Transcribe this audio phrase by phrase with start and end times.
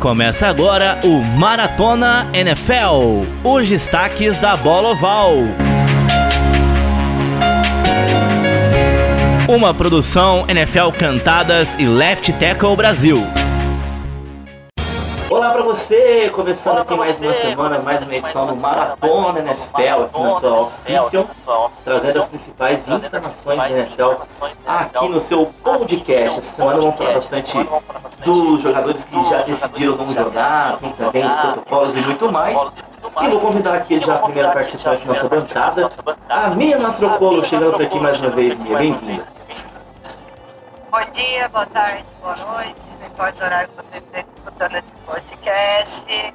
[0.00, 5.32] Começa agora o Maratona NFL, os destaques da bola oval.
[9.48, 13.16] Uma produção NFL Cantadas e Left Tackle Brasil.
[15.78, 20.20] Você, começando Olá aqui mais você, uma semana, mais uma edição do Maratona NFL aqui
[20.20, 21.26] na sua off-season,
[21.84, 24.10] trazendo as principais informações da NFL
[24.66, 26.38] aqui no seu podcast.
[26.40, 27.56] Essa semana vamos falar bastante
[28.24, 32.58] dos jogadores que já decidiram não jogar, tem também os protocolos e muito mais.
[33.22, 35.90] E vou convidar aqui já a primeira participante da nossa bancada,
[36.28, 39.37] a Mia Mastrocolo, chegando por aqui mais uma vez, Mia, bem-vinda.
[40.90, 44.90] Bom dia, boa tarde, boa noite, não importa o horário que você esteja escutando esse
[45.04, 46.34] podcast.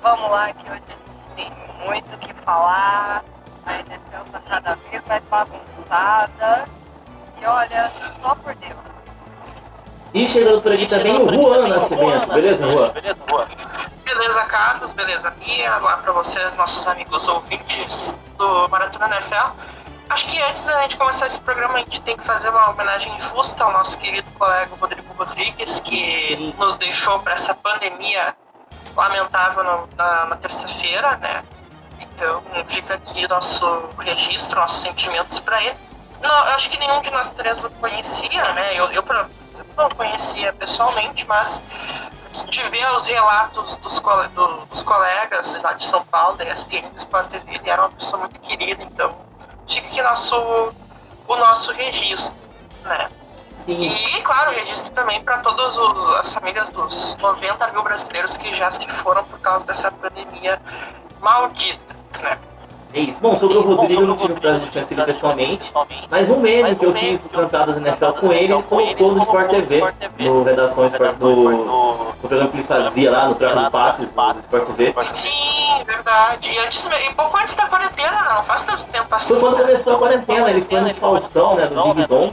[0.00, 1.52] Vamos lá, que hoje a gente tem
[1.84, 3.24] muito o que falar.
[3.66, 6.64] A NFL está cada vez mais bagunçada.
[7.40, 7.90] E olha,
[8.22, 8.78] só por Deus.
[10.14, 12.92] E chegando por aqui também o Juan Nascimento, beleza, Juan?
[14.04, 15.76] Beleza, Carlos, beleza, Mia.
[15.76, 19.48] Olá para vocês, nossos amigos ouvintes do Maratona NFL.
[20.08, 23.20] Acho que antes da gente começar esse programa, a gente tem que fazer uma homenagem
[23.20, 28.34] justa ao nosso querido colega Rodrigo Rodrigues, que nos deixou para essa pandemia
[28.96, 31.44] lamentável no, na, na terça-feira, né?
[32.00, 33.64] Então fica aqui nosso
[33.98, 35.76] registro, nossos sentimentos para ele.
[36.22, 38.74] Não, acho que nenhum de nós três o conhecia, né?
[38.74, 39.04] Eu, eu
[39.76, 41.62] não conhecia pessoalmente, mas
[42.48, 44.00] de ver os relatos dos,
[44.34, 47.90] do, dos colegas lá de São Paulo, da ESPN, do Sport TV, ele era uma
[47.90, 49.28] pessoa muito querida, então
[49.68, 50.36] fica aqui nosso,
[51.26, 52.36] o nosso registro,
[52.84, 53.08] né?
[53.66, 53.82] Sim.
[53.82, 55.76] E, claro, registro também para todas
[56.18, 60.60] as famílias dos 90 mil brasileiros que já se foram por causa dessa pandemia
[61.20, 62.38] maldita, né?
[62.94, 63.18] É isso.
[63.20, 65.72] Bom, sobre o Rodrigo, eu não tive o prazer de conhecer ele pessoalmente,
[66.10, 69.50] mas um meme que eu fiz do Cantadas NFL com ele, ele colocou no Sport
[69.50, 69.82] TV,
[70.18, 74.40] no Redação Sport, do, no programa que ele fazia lá, no Troca de Passes, do
[74.40, 74.94] Sport TV.
[75.02, 76.50] Sim, verdade.
[76.50, 79.34] E, antes, e pouco antes da quarentena, não faz tanto tempo assim.
[79.34, 82.32] Foi quando começou a quarentena, ele foi no Faustão, né, do Dig Dom.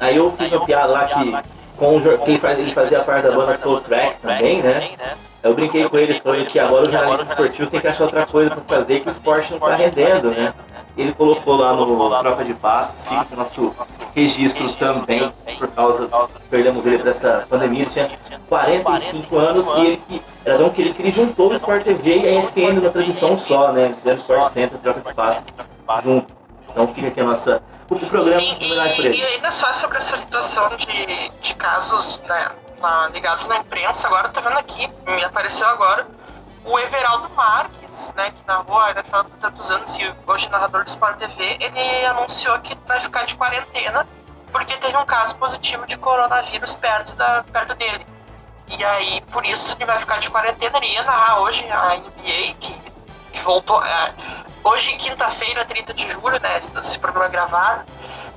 [0.00, 1.32] Aí eu fiz uma piada lá que
[1.76, 4.90] com quem faz, ele fazia parte da banda Soul Track também, né?
[5.42, 8.50] Eu brinquei com ele, foi que agora os jornalistas esportivos têm que achar outra coisa
[8.50, 10.54] para fazer que o esporte não está rendendo, né?
[10.96, 13.74] Ele colocou lá no Troca de Passos, fica o nosso
[14.14, 16.08] registro também, por causa,
[16.50, 18.10] perdemos ele para essa pandemia, tinha
[18.48, 22.28] 45 anos e ele que, era tão querido que ele juntou o Sport TV e
[22.28, 23.94] a ESPN numa transmissão só, né?
[23.96, 25.42] Fizeram Sport Center, Troca de Passos
[26.04, 26.34] junto.
[26.70, 30.68] Então fica aqui a nossa o programa Sim, e, e ainda só sobre essa situação
[30.76, 32.50] de, de casos né,
[32.82, 36.06] na, ligados na imprensa, agora tô vendo aqui, me apareceu agora,
[36.64, 40.84] o Everaldo Marques, né, que narrou a NFL por tantos anos e hoje é narrador
[40.84, 44.06] do Sport TV, ele anunciou que vai ficar de quarentena
[44.52, 48.06] porque teve um caso positivo de coronavírus perto, da, perto dele.
[48.68, 50.76] E aí, por isso, ele vai ficar de quarentena.
[50.76, 52.74] Ele ia narrar hoje a NBA, que,
[53.32, 53.82] que voltou.
[53.84, 54.14] É,
[54.62, 56.58] hoje, quinta-feira, 30 de julho, né?
[56.58, 57.84] Esse programa gravado.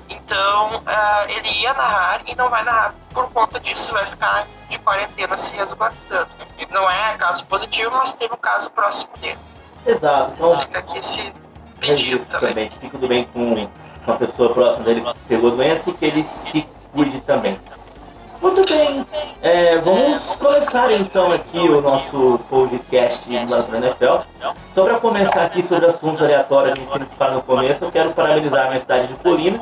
[0.10, 4.78] Então, uh, ele ia narrar e não vai narrar por conta disso, vai ficar de
[4.80, 6.28] quarentena se resguardando.
[6.72, 9.38] Não é caso positivo, mas teve um caso próximo dele.
[9.86, 10.32] Exato.
[10.36, 11.34] Então, fica aqui esse
[11.80, 12.50] pedido também.
[12.50, 12.70] também.
[12.70, 13.70] Que fique tudo bem com
[14.06, 17.60] uma pessoa próxima dele que pegou doença e que ele se cuide também.
[18.42, 19.06] Muito bem,
[19.42, 24.24] é, vamos começar então aqui o nosso podcast da NFL.
[24.74, 28.66] Só para começar aqui sobre assuntos aleatórios, a gente fala no começo, eu quero parabenizar
[28.66, 29.60] a minha cidade de Colina,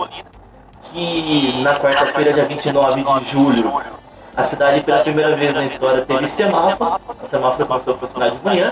[0.92, 3.82] que na quarta-feira, dia 29 de julho,
[4.36, 8.44] a cidade pela primeira vez na história teve semáforo, o semáforo começou a funcionar de
[8.44, 8.72] manhã,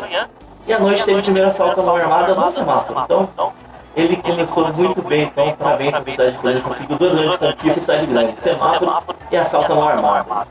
[0.68, 3.02] e à noite teve a primeira falta mal armada no semáforo.
[3.04, 3.30] Então,
[3.96, 7.82] ele começou muito bem, então parabéns para cidade grande, conseguiu dois anos de conquista e
[7.82, 10.50] cidade grande, semáforo e assalto mal armado.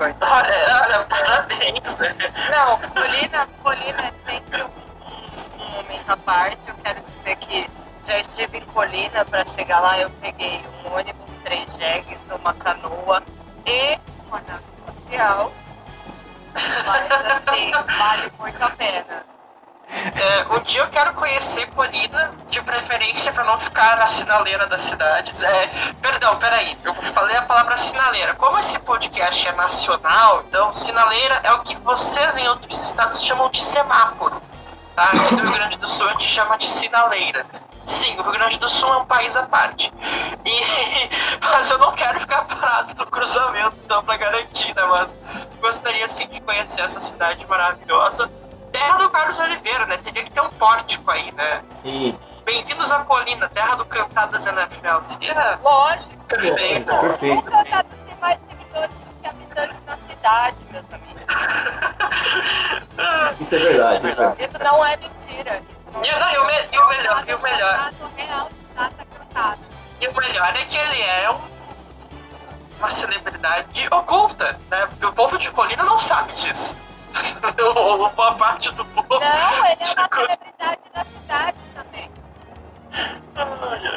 [0.00, 2.14] Olha, parabéns, né?
[2.50, 4.68] Não, Colina, Colina é sempre um,
[5.60, 6.58] um momento à parte.
[6.68, 7.66] Eu quero dizer que
[8.06, 13.22] já estive em Colina para chegar lá, eu peguei um ônibus, três jegues, uma canoa
[13.66, 15.52] e uma nave espacial.
[16.54, 19.37] Mas assim, vale muito a pena.
[19.90, 24.76] É, um dia eu quero conhecer Colina, de preferência para não ficar na sinaleira da
[24.76, 25.34] cidade.
[25.42, 28.34] É, perdão, peraí, eu falei a palavra sinaleira.
[28.34, 33.48] Como esse podcast é nacional, então sinaleira é o que vocês em outros estados chamam
[33.50, 34.40] de semáforo.
[34.94, 35.04] Tá?
[35.04, 37.46] Aqui no Rio Grande do Sul a gente chama de sinaleira.
[37.86, 39.92] Sim, o Rio Grande do Sul é um país à parte.
[40.44, 40.60] E,
[41.40, 44.82] mas eu não quero ficar parado no cruzamento, então, para garantir, né?
[44.84, 45.14] Mas
[45.60, 48.30] gostaria sim de conhecer essa cidade maravilhosa
[48.78, 49.96] terra do Carlos Oliveira, né?
[49.98, 51.60] Teria que ter um pórtico aí, né?
[51.82, 52.16] Sim.
[52.44, 55.00] Bem-vindos à Colina, terra do Cantadas NFL.
[55.08, 55.58] Seria...
[55.62, 56.24] Lógico.
[56.28, 56.92] Perfeito.
[57.00, 57.38] Perfeito.
[57.38, 61.24] O Cantadas tem mais seguidores do que habitantes na cidade, meus amigos.
[63.50, 64.06] verdade.
[64.44, 65.56] Isso não é mentira.
[65.58, 68.48] Isso não E, é não, e o, me- e o melhor, e o melhor, real
[69.18, 69.58] cantada.
[70.00, 71.40] e o melhor é que ele é um-
[72.78, 74.86] uma celebridade oculta, né?
[74.86, 76.76] Porque o povo de Colina não sabe disso.
[77.76, 79.08] Ou boa parte do povo.
[79.10, 82.10] Não, ele é uma celebridade da cidade também.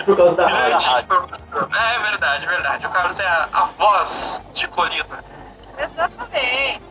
[0.05, 1.03] Por causa da Grande rádio.
[1.03, 1.69] informação.
[1.73, 2.85] É verdade, verdade.
[2.85, 5.23] O Carlos é a, a voz de Colina.
[5.77, 6.81] Exatamente.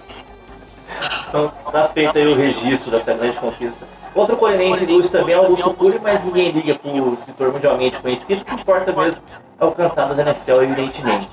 [1.28, 3.86] Então tá feito aí o registro dessa grande conquista.
[4.14, 8.44] Outro colinense ilustre também é Augusto Cury, mas ninguém liga pro escritor mundialmente conhecido, o
[8.44, 9.22] que importa mesmo
[9.60, 11.30] é o cantado da NFL, evidentemente.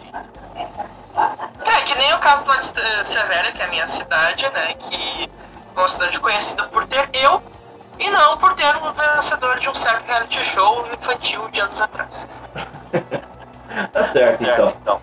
[2.28, 4.74] Caso lá de eh, Severa, que é a minha cidade, né?
[4.78, 5.30] Que
[5.74, 7.42] é uma cidade conhecida por ter eu
[7.98, 12.28] e não por ter um vencedor de um certo reality show infantil de anos atrás.
[13.94, 15.00] Tá certo, então.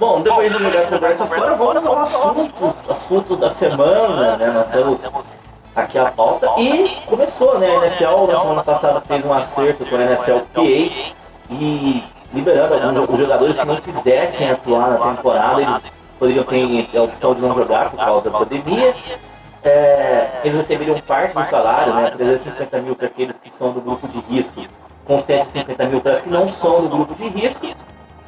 [0.00, 4.46] Bom, depois de jogar a conversa fora, vamos ao assunto, assunto da semana, né?
[4.46, 5.00] Nós temos
[5.76, 7.68] aqui a pauta e começou, né?
[7.68, 11.14] A NFL na semana passada fez um acerto com a NFLPA
[11.50, 17.02] e liberando alguns os jogadores que não quisessem atuar na temporada, eles poderiam ter a
[17.02, 18.94] opção de não jogar por causa da pandemia.
[19.62, 22.10] É, eles receberiam parte do salário, né?
[22.16, 24.62] 350 mil para aqueles que são do grupo de risco,
[25.04, 27.66] com 150 mil para os que não são do grupo de risco.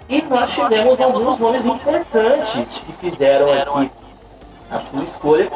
[0.08, 3.90] E nós tivemos alguns nomes importantes que fizeram aqui
[4.70, 5.48] a sua escolha.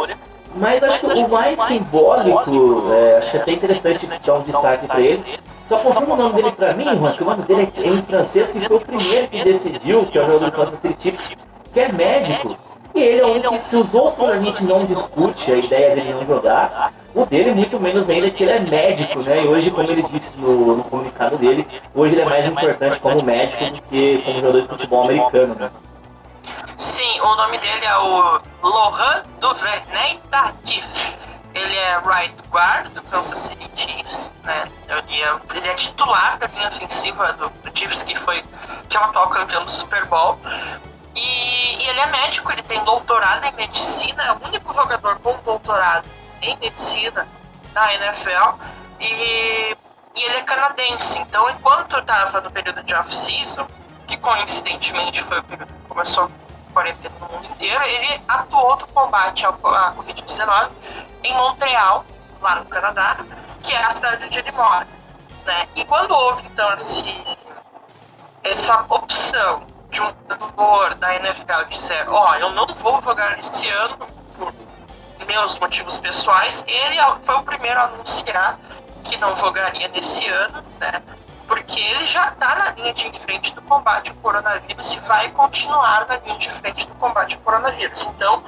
[0.57, 4.87] Mas acho que o mais simbólico, é, acho que é até interessante dar um destaque
[4.87, 5.25] para ele.
[5.69, 8.51] Só confirma o nome dele para mim, Juan, que o nome dele é em francês,
[8.51, 11.37] que foi o primeiro que decidiu, que é o jogador do Kansas City Chiefs,
[11.75, 12.57] que é médico.
[12.95, 16.15] E ele é um que, se os outros a gente não discute a ideia dele
[16.15, 19.43] não jogar, o dele muito menos ainda que ele é médico, né?
[19.43, 23.21] E hoje, como ele disse no, no comunicado dele, hoje ele é mais importante como
[23.25, 25.71] médico do que como jogador de futebol americano, né?
[26.79, 30.87] Sim, o nome dele é o Lohan Duvernay Tardif.
[31.53, 34.69] Ele é right guard do Kansas City Chiefs, né?
[34.89, 38.43] Ele é, ele é titular da linha ofensiva do, do Chiefs, que foi
[38.89, 40.39] que é o atual campeão do Super Bowl.
[41.15, 45.37] E, e ele é médico, ele tem doutorado em medicina, é o único jogador com
[45.45, 46.09] doutorado
[46.43, 47.27] em medicina
[47.73, 48.59] na NFL.
[49.01, 49.77] E,
[50.15, 53.67] e ele é canadense, então enquanto estava no período de off-season,
[54.07, 58.87] que coincidentemente foi o período que começou a quarentena no mundo inteiro, ele atuou no
[58.89, 60.71] combate à Covid-19
[61.23, 62.05] em Montreal,
[62.41, 63.17] lá no Canadá,
[63.63, 64.87] que é a cidade onde ele mora.
[65.45, 65.69] Né?
[65.75, 67.39] E quando houve então esse,
[68.43, 73.97] essa opção de um jogador da NFL dizer, ó, eu não vou jogar esse ano
[74.37, 74.53] por
[75.27, 78.59] meus motivos pessoais, ele foi o primeiro a anunciar
[79.05, 81.01] que não jogaria nesse ano, né?
[81.47, 86.07] Porque ele já está na linha de frente do combate ao coronavírus e vai continuar
[86.09, 88.03] na linha de frente do combate ao coronavírus.
[88.05, 88.43] Então,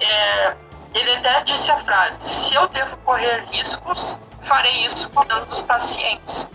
[0.00, 0.56] é,
[0.94, 6.48] ele até disse a frase: se eu devo correr riscos, farei isso cuidando dos pacientes.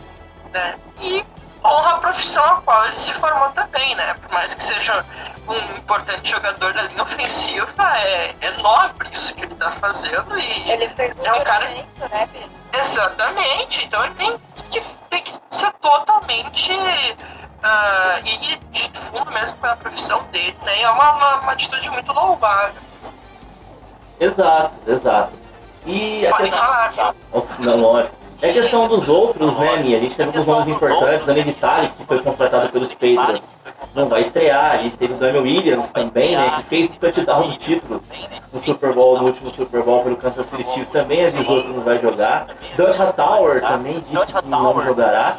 [0.51, 0.75] Né?
[0.99, 1.23] E
[1.63, 4.13] honra a profissão a qual ele se formou também, né?
[4.15, 5.05] Por mais que seja
[5.47, 10.71] um importante jogador da linha ofensiva, é, é nobre isso que ele está fazendo e
[10.71, 12.29] Ele fez um É um cara- né?
[12.73, 14.35] Exatamente, então ele tem
[14.71, 16.73] que, tem que ser totalmente
[17.63, 20.79] ah, ir de fundo mesmo pela profissão dele, né?
[20.79, 22.81] E é uma, uma, uma atitude muito louvável.
[24.19, 25.33] Exato, exato.
[25.85, 26.65] E a Podem questão...
[26.67, 27.15] falar?
[27.59, 28.15] Não, lógico.
[28.41, 29.97] É questão dos outros, né, Mia?
[29.97, 33.41] A gente teve alguns nomes importantes, Dani Vitale, que foi contratado pelos Patriots,
[33.95, 34.71] não vai estrear.
[34.71, 38.03] A gente teve o Daniel Williams também, né, que fez o touchdown do título
[38.51, 41.81] no Super Bowl, no último Super Bowl pelo Kansas City Chiefs, também avisou que não
[41.81, 42.47] vai jogar.
[42.75, 45.37] Dutch Tower também disse que não jogará.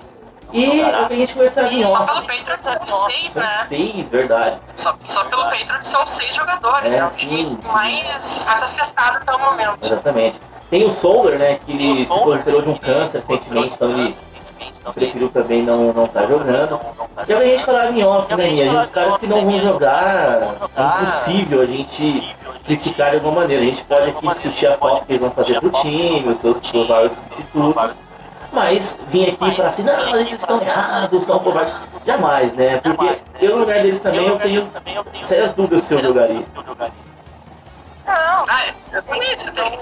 [0.52, 3.66] E o que a gente conversava em Só pelo Patriots são seis, né?
[3.68, 4.58] seis, verdade.
[4.76, 6.94] Só, só pelo Patriots são seis jogadores.
[6.94, 9.78] É, É, o time mais, mais afetado até o momento.
[9.82, 10.40] Exatamente.
[10.74, 14.16] Tem o Solar, né, que ele se recuperou de um câncer recentemente, então ele
[14.92, 16.80] preferiu também não não estar jogando.
[17.28, 18.82] E é o que a gente falava em off, né, Minha?
[18.82, 20.42] Os caras que não vão jogar,
[20.74, 23.62] é impossível a gente criticar de alguma maneira.
[23.62, 26.58] A gente pode aqui discutir a falta que eles vão fazer pro time, os seus
[26.58, 27.94] prováveis substitutos.
[28.52, 31.74] Mas vir aqui e falar assim, não, eles estão errados, estão covardes.
[32.04, 32.80] Jamais, né?
[32.82, 34.68] Porque eu no lugar deles também eu tenho
[35.28, 36.42] sérias dúvidas se eu jogaria.
[36.66, 36.84] Não,
[38.06, 39.78] Ah, eu também, você tem.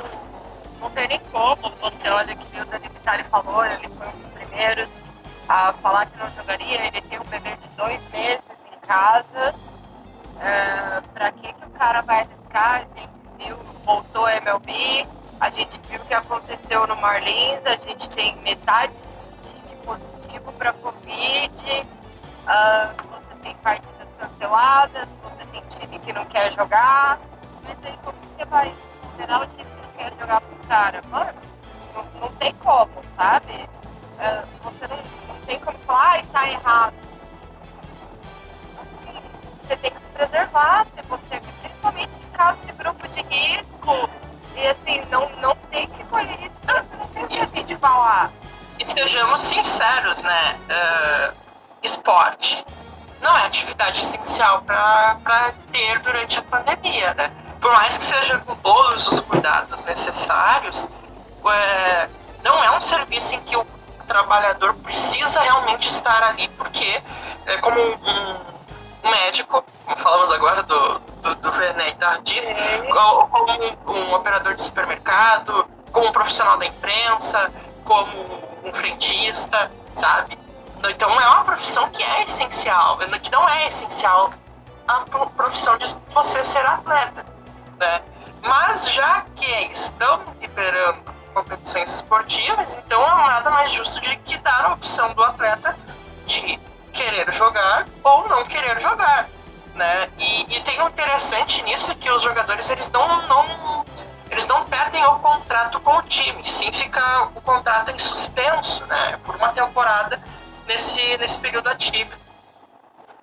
[0.83, 1.57] Não tem nem como.
[1.57, 4.89] Você olha que o Dani Vitale falou, ele foi um dos primeiros
[5.49, 6.87] a falar que não jogaria.
[6.87, 9.55] Ele tem um bebê de dois meses em casa.
[10.41, 12.75] É, pra que, que o cara vai arriscar?
[12.75, 15.07] A gente viu, voltou a MLB,
[15.41, 20.73] a gente viu o que aconteceu no Marlins, a gente tem metade de positivo para
[20.73, 21.87] Covid,
[22.49, 27.21] ah, você tem partidas canceladas, você tem time que não quer jogar,
[27.63, 31.03] mas aí como você vai considerar o time quero jogar pro cara.
[31.09, 31.41] Mano,
[31.95, 33.69] não, não tem como, sabe?
[34.19, 34.97] É, você não,
[35.29, 36.95] não tem como falar, ai, tá errado.
[39.63, 44.11] Você tem que se preservar, se você, principalmente em caso de grupo de risco.
[44.57, 48.31] E assim, não, não tem que colher isso, não tem o que a gente falar.
[48.79, 50.59] E sejamos sinceros, né?
[50.69, 51.35] Uh,
[51.83, 52.65] esporte
[53.23, 57.31] não é atividade essencial para ter durante a pandemia, né?
[57.63, 60.91] Por mais que seja com todos os cuidados necessários,
[61.47, 62.09] é,
[62.43, 63.65] não é um serviço em que o
[64.09, 67.01] trabalhador precisa realmente estar ali, porque,
[67.47, 68.37] é, como um,
[69.05, 71.53] um, médico, como falamos agora do, do, do
[72.01, 72.45] Tardif,
[72.91, 77.49] ou como um, um operador de supermercado, como um profissional da imprensa,
[77.85, 78.13] como
[78.65, 80.37] um frentista, sabe?
[80.91, 84.35] Então é uma profissão que é essencial, que não é essencial
[84.89, 85.05] a
[85.37, 87.32] profissão de você ser atleta,
[87.83, 88.01] né?
[88.43, 91.03] Mas já que estão liberando
[91.35, 95.77] competições esportivas, então é nada mais justo de que dar a opção do atleta
[96.27, 96.59] de
[96.93, 99.27] querer jogar ou não querer jogar,
[99.75, 100.09] né?
[100.19, 103.85] E, e tem um interessante nisso que os jogadores eles não, não
[104.31, 109.19] eles não perdem o contrato com o time, sim fica o contrato em suspenso, né?
[109.25, 110.21] Por uma temporada
[110.67, 112.13] nesse, nesse período ativo.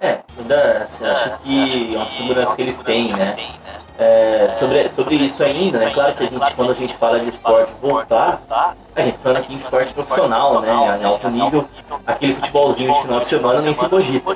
[0.02, 3.59] É, você acho que é uma segurança que eles têm, né?
[4.00, 5.92] É, sobre, sobre isso ainda, né?
[5.92, 8.42] Claro que a gente, quando a gente fala de esporte voltar,
[8.96, 10.72] a gente fala aqui em esporte profissional, né?
[11.02, 11.68] Em alto nível,
[12.08, 14.36] aquele futebolzinho de final de semana nem se cogita,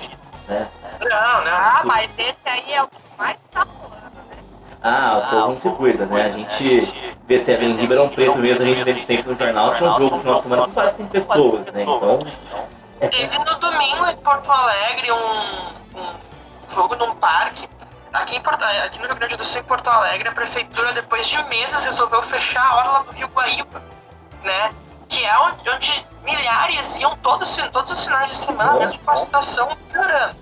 [0.49, 0.67] né?
[0.99, 1.51] Não, não.
[1.51, 4.37] Ah, mas esse aí é o que mais tá rolando, né?
[4.81, 6.25] Ah, o povo não se cuida, né?
[6.25, 6.93] A gente
[7.25, 9.97] vê se é em Ribeirão Preto mesmo, a gente vê sempre no jornal, tinha um
[9.97, 11.83] jogo no final de semana com quase 100 pessoas, né?
[11.83, 12.27] Então,
[12.99, 17.67] Teve no domingo em Porto Alegre um, um jogo num parque.
[18.13, 21.43] Aqui, Porto, aqui no Rio Grande do Sul, em Porto Alegre, a prefeitura, depois de
[21.45, 23.81] meses, resolveu fechar a orla do Rio Guaíba,
[24.43, 24.69] né?
[25.09, 29.17] Que é onde, onde milhares iam todos, todos os finais de semana, mesmo com a
[29.17, 30.35] situação piorando.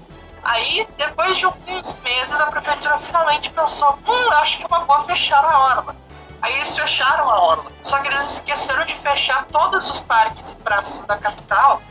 [0.43, 5.03] Aí, depois de alguns meses, a prefeitura finalmente pensou: hum, acho que é uma boa
[5.05, 5.95] fechar a orla.
[6.41, 7.71] Aí eles fecharam a orla.
[7.83, 11.81] Só que eles esqueceram de fechar todos os parques e praças da capital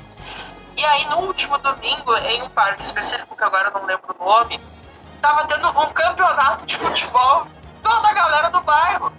[0.80, 4.24] e aí, no último domingo, em um parque específico, que agora eu não lembro o
[4.24, 4.58] nome,
[5.20, 7.46] tava tendo um campeonato de futebol,
[7.82, 9.12] toda a galera do bairro.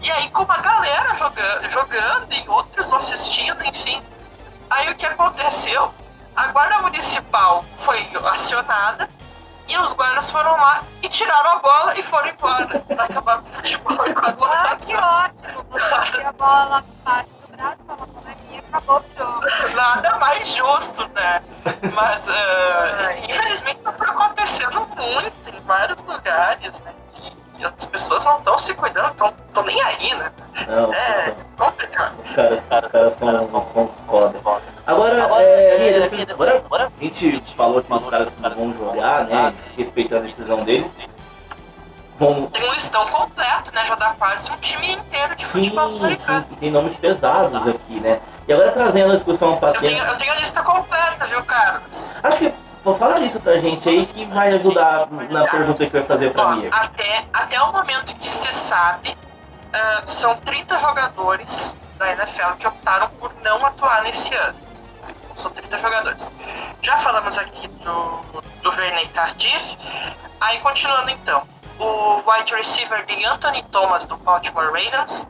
[0.00, 4.02] E aí, com uma galera jogando, jogando e outros assistindo, enfim.
[4.70, 5.92] Aí, o que aconteceu?
[6.34, 9.08] A Guarda Municipal foi acionada
[9.68, 12.78] e os guardas foram lá e tiraram a bola e foram embora.
[12.80, 15.64] Pra acabar com o futebol e com a Ah, que ótimo!
[15.70, 16.84] Porque a bola
[17.56, 19.74] braço, a e acabou o jogo.
[19.74, 21.42] Nada mais justo, né?
[21.94, 26.92] Mas, uh, infelizmente, não foi acontecendo muito em vários lugares, né?
[27.58, 30.30] E as pessoas não estão se cuidando, estão nem aí, né?
[30.68, 32.14] Não, é complicado.
[32.22, 34.62] Os caras, os caras são, são foda.
[34.86, 39.54] Agora, é, assim, agora, agora a gente falou que os caras vão jogar, né?
[39.76, 40.90] Respeitando a decisão deles.
[42.18, 42.46] Vão...
[42.46, 43.84] Tem um listão completo, né?
[43.84, 46.46] Já dá quase um time inteiro de sim, futebol americano.
[46.48, 48.20] Sim, tem nomes pesados aqui, né?
[48.48, 52.10] E agora trazendo a discussão para eu, tenho, eu tenho a lista completa, viu, Carlos?
[52.22, 52.54] Acho que
[52.84, 56.46] vou falar isso pra gente aí que vai ajudar na pergunta que vai fazer pra
[56.46, 56.68] Ó, mim.
[56.70, 63.08] Até, até o momento que se sabe, uh, são 30 jogadores da NFL que optaram
[63.18, 64.58] por não atuar nesse ano.
[65.36, 66.32] São 30 jogadores.
[66.80, 69.76] Já falamos aqui do, do René Tardif.
[70.40, 71.42] Aí, continuando então.
[71.78, 75.28] O wide receiver de Anthony Thomas, do Baltimore Ravens.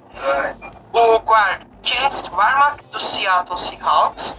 [0.92, 4.36] O guard Chance Warmack, do Seattle Seahawks,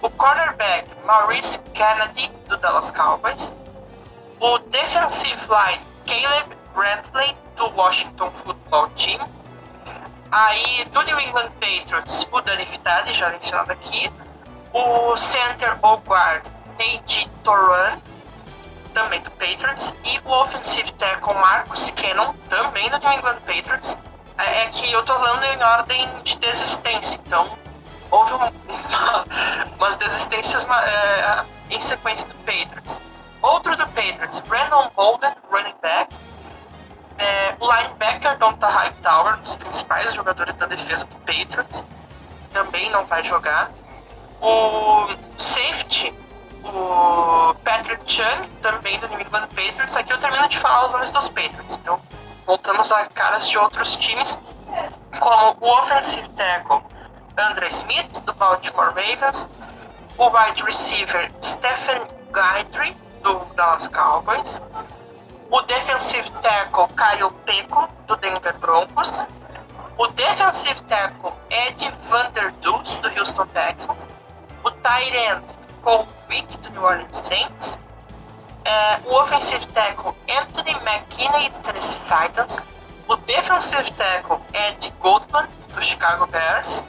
[0.00, 3.52] o cornerback Maurice Kennedy, do Dallas Cowboys,
[4.40, 9.20] o defensive line Caleb Brantley, do Washington Football Team,
[10.30, 14.10] aí do New England Patriots, o Danny Vitale, já mencionado aqui,
[14.72, 16.46] o center ou guard
[16.78, 17.28] A.G.
[17.44, 17.98] Toran,
[18.90, 23.98] também do Patriots, e o offensive tackle Marcus Cannon, também do New England Patriots,
[24.38, 27.56] é, é que eu tô falando em ordem de desistência, então
[28.10, 28.52] houve uma,
[29.76, 33.00] umas desistências é, em sequência do Patriots.
[33.42, 36.14] Outro do Patriots, Brandon Bolden, running back.
[37.16, 41.84] É, o linebacker Donta Hightower, um dos principais jogadores da defesa do Patriots,
[42.52, 43.70] também não vai jogar.
[44.40, 45.06] O
[45.38, 46.14] safety,
[46.64, 49.96] o Patrick Chung, também do New England Patriots.
[49.96, 52.00] Aqui eu termino de falar os nomes dos Patriots, então
[52.46, 54.40] voltamos a caras de outros times,
[55.18, 56.82] como o offensive tackle
[57.38, 59.48] Andre Smith, do Baltimore Ravens,
[60.18, 64.62] o wide receiver Stephen Guidry, do Dallas Cowboys,
[65.50, 69.26] o defensive tackle Kyle Peco, do Denver Broncos,
[69.96, 74.08] o defensive tackle Ed Vanderdoes, do Houston Texans,
[74.64, 77.78] o tight end Cole Wick, do New Orleans Saints,
[78.64, 82.58] é, o offensive tackle Anthony McKinney do Tennessee Titans,
[83.08, 86.84] o defensive tackle Ed Goldman do Chicago Bears,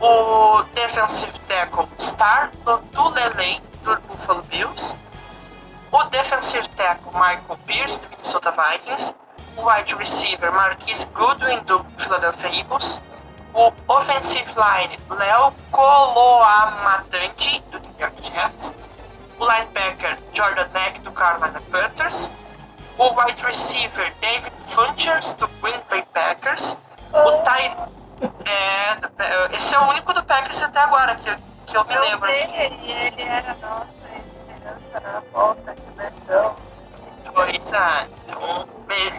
[0.00, 4.96] o defensive tackle Star Lotulelei do Buffalo Bills,
[5.92, 9.14] o defensive tackle Michael Pierce do Minnesota Vikings,
[9.56, 13.00] o wide receiver Marquise Goodwin do Philadelphia Eagles,
[13.52, 17.83] o offensive line Léo Coloamatandi do
[18.22, 18.74] Jets,
[19.38, 22.30] o linebacker Jordan Mack do Carolina Panthers,
[22.98, 26.78] o wide receiver David Funchers do Green Bay Packers,
[27.12, 27.76] o tight
[28.46, 32.26] é, esse é o único do Packers até agora que, que eu me Eu lembro.
[32.28, 36.56] sei, ele, ele era nossa esperança na volta, que versão.
[37.34, 38.68] Pois é, então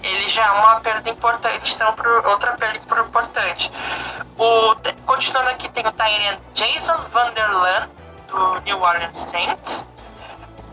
[0.03, 3.69] ele já é uma perda importante, então pro- outra perda importante.
[4.37, 4.75] O,
[5.05, 7.89] continuando aqui, tem o Tyrant Jason Vanderland,
[8.35, 9.87] do New Orleans Saints.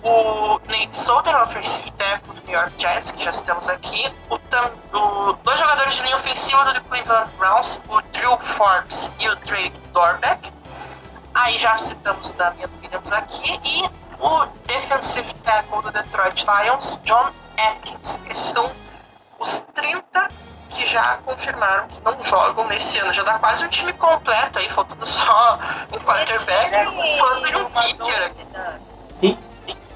[0.02, 4.12] O Nate Solder, offensive tackle do New York Jets, que já citamos aqui.
[4.28, 9.36] O, o, dois jogadores de linha ofensiva do Cleveland Browns, o Drew Forbes e o
[9.36, 10.52] Drake Dorbeck.
[11.34, 13.60] Aí já citamos o Damian Williams aqui.
[13.64, 13.84] E
[14.18, 18.18] o defensive tackle do Detroit Lions, John Atkins.
[18.28, 18.70] Esses são
[19.38, 20.28] os 30
[20.74, 23.12] que já confirmaram que não jogam nesse ano.
[23.12, 25.58] Já dá quase um time completo aí, faltando só
[25.92, 28.28] um quarterback, um plano e um kicker.
[28.32, 28.80] dúvida.
[29.20, 29.38] Sim.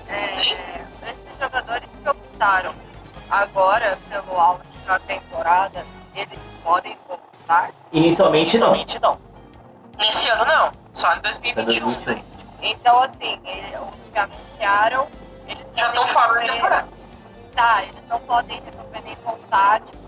[0.08, 0.52] É, Sim.
[1.02, 2.74] esses jogadores que optaram
[3.30, 7.70] agora pelo auge na temporada, eles podem voltar?
[7.92, 8.72] Inicialmente não.
[9.98, 11.92] Nesse ano não, só em 2021.
[11.92, 12.36] 2021.
[12.62, 15.08] Então, assim, ele- os que anunciaram,
[15.48, 16.88] eles Já estão fora da temporada.
[17.54, 20.05] Tá, eles não podem resolver nem voltar tipo,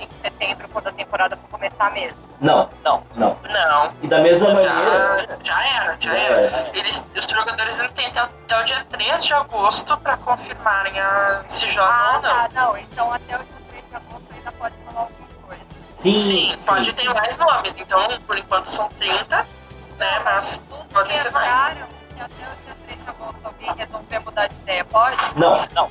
[0.00, 2.18] em setembro, quando a temporada for começar mesmo.
[2.40, 3.36] Não, não, não.
[3.44, 5.26] Não, E da mesma maneira.
[5.42, 6.40] já, já era, já Já era.
[6.46, 6.70] era.
[6.76, 11.42] Eles, os jogadores ainda têm até, até o dia 3 de agosto para confirmarem a,
[11.48, 12.30] se jogam Ah, ou não.
[12.30, 12.76] tá, não.
[12.78, 15.62] Então até o dia 3 de agosto ainda pode falar alguma coisa.
[16.02, 19.46] Sim, Sim, pode ter mais nomes, então por enquanto são 30,
[19.98, 20.18] né?
[20.24, 20.56] Mas
[20.92, 21.52] podem ter mais.
[21.52, 25.16] se até o dia 3 de agosto alguém resolver mudar de ideia, pode?
[25.36, 25.90] Não, não.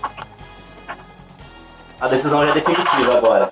[1.99, 3.51] A decisão já é definitiva agora.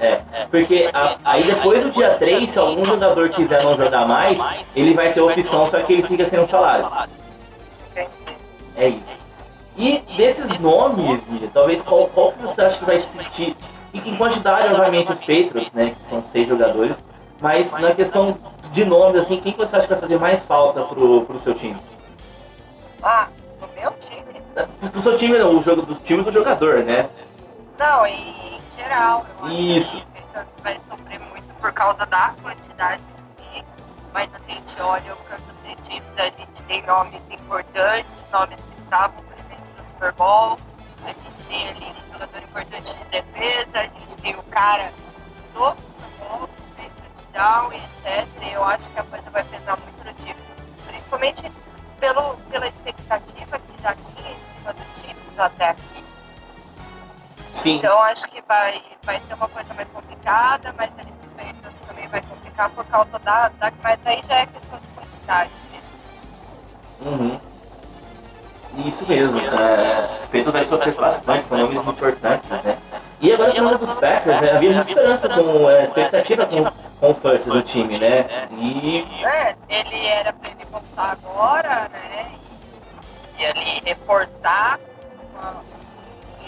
[0.00, 4.38] É, porque a- aí depois do dia 3, se algum jogador quiser não jogar mais,
[4.76, 6.88] ele vai ter opção, só que ele fica sem um salário.
[8.76, 9.18] É isso.
[9.76, 11.20] E desses nomes,
[11.52, 13.56] talvez qual, qual que você acha que vai se sentir?
[13.92, 15.90] Em quantidade, obviamente, os Patriots, né?
[15.96, 16.96] Que são seis jogadores.
[17.40, 18.36] Mas na questão
[18.72, 21.54] de nomes, assim, quem que você acha que vai fazer mais falta pro, pro seu
[21.54, 21.76] time?
[23.02, 23.28] Ah,
[23.60, 24.90] no meu time?
[24.90, 27.08] Pro seu time não, o jogo do time do jogador, né?
[27.78, 29.26] Não, e geral.
[29.50, 30.00] Isso.
[30.00, 33.64] que vai sofrer muito por causa da quantidade de
[34.12, 35.18] mas a gente olha o
[35.62, 40.58] City Chiefs, a gente tem nomes importantes, nomes que estavam presentes no Super Bowl,
[41.04, 44.92] a gente tem ali um jogador importante de defesa, a gente tem o cara
[45.52, 48.52] do Super Bowl, fez touchdown e etc.
[48.52, 50.40] Eu acho que a coisa vai pesar muito no time,
[50.86, 51.52] principalmente
[52.00, 56.07] pelo, pela expectativa que já tinha em cima do Chiefs até aqui.
[57.58, 57.76] Sim.
[57.76, 62.22] Então acho que vai, vai ser uma coisa mais complicada, mas a diferença também vai
[62.22, 63.72] complicar por causa da, da.
[63.82, 65.50] Mas aí já é questão de quantidade.
[67.00, 67.40] Uhum.
[68.86, 69.38] Isso mesmo.
[69.40, 72.78] É, o Patriots vai sofrer bastante, são nomes importantes, né?
[73.20, 76.64] E agora falando dos Packers, né, havia muita esperança com é, expectativa com,
[77.00, 78.48] com o Furts no time, né?
[78.52, 82.30] E É, ele era pra ele voltar agora, né?
[83.36, 84.78] E, e ali reforçar
[85.34, 85.64] uma-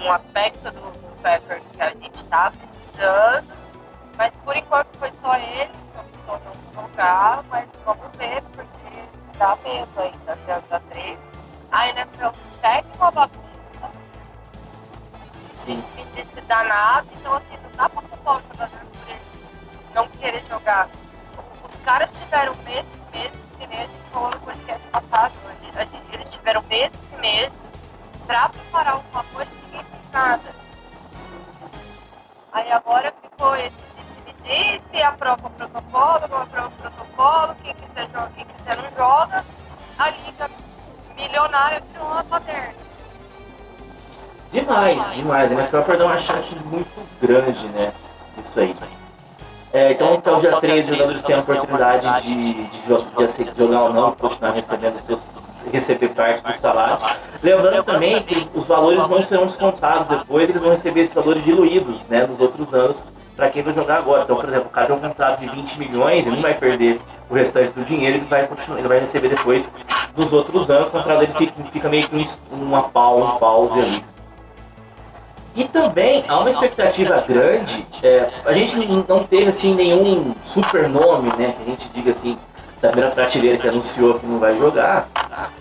[0.02, 3.60] um aspecto do, do Packers que a gente tá precisando.
[4.16, 9.56] Mas por enquanto foi só ele que optou não jogar, mas vamos ver, porque dá
[9.64, 11.18] medo ainda até o dia 3.
[11.72, 12.28] A NFL
[12.60, 13.90] segue uma bagunça,
[15.64, 15.82] sim,
[16.14, 19.20] desse danado, então assim, não dá pra culpar o jogador por ele
[19.94, 20.88] não querer jogar.
[21.72, 25.32] Os caras tiveram meses, meses e meses, falou no podcast passado,
[25.76, 27.52] a gente- eles tiveram meses e meses
[28.26, 29.24] pra preparar alguma
[30.12, 30.50] nada.
[32.52, 33.90] Aí agora ficou esse
[34.42, 39.44] disse, aprova o protocolo, não aprova protocolo, quem quiser joga, quem quiser não joga,
[39.98, 40.50] a liga
[41.16, 42.74] milionária virou uma paterna.
[44.52, 45.50] demais, demais.
[45.50, 46.88] A NFL perdeu uma chance muito
[47.20, 47.92] grande, né?
[48.44, 48.76] Isso aí.
[49.72, 53.52] É, então, até o dia 3, os jogadores têm a oportunidade de, de, de ace-
[53.56, 55.20] jogar ou não, continuar recebendo seus,
[55.72, 56.98] receber parte do salário.
[57.42, 61.98] Lembrando também que os valores não serão descontados depois, eles vão receber esses valores diluídos,
[62.08, 62.98] né, nos outros anos,
[63.36, 64.22] para quem vai jogar agora.
[64.22, 67.00] Então, por exemplo, o cara tem um contrato de 20 milhões, ele não vai perder
[67.30, 69.64] o restante do dinheiro ele vai ele vai receber depois
[70.16, 74.04] dos outros anos, o contrato dele fica, fica meio que uma pausa, um ali.
[75.54, 78.74] E também há uma expectativa grande, é, a gente
[79.08, 82.36] não teve assim nenhum super nome, né, que a gente diga assim,
[82.80, 85.06] da primeira prateleira que anunciou que não vai jogar,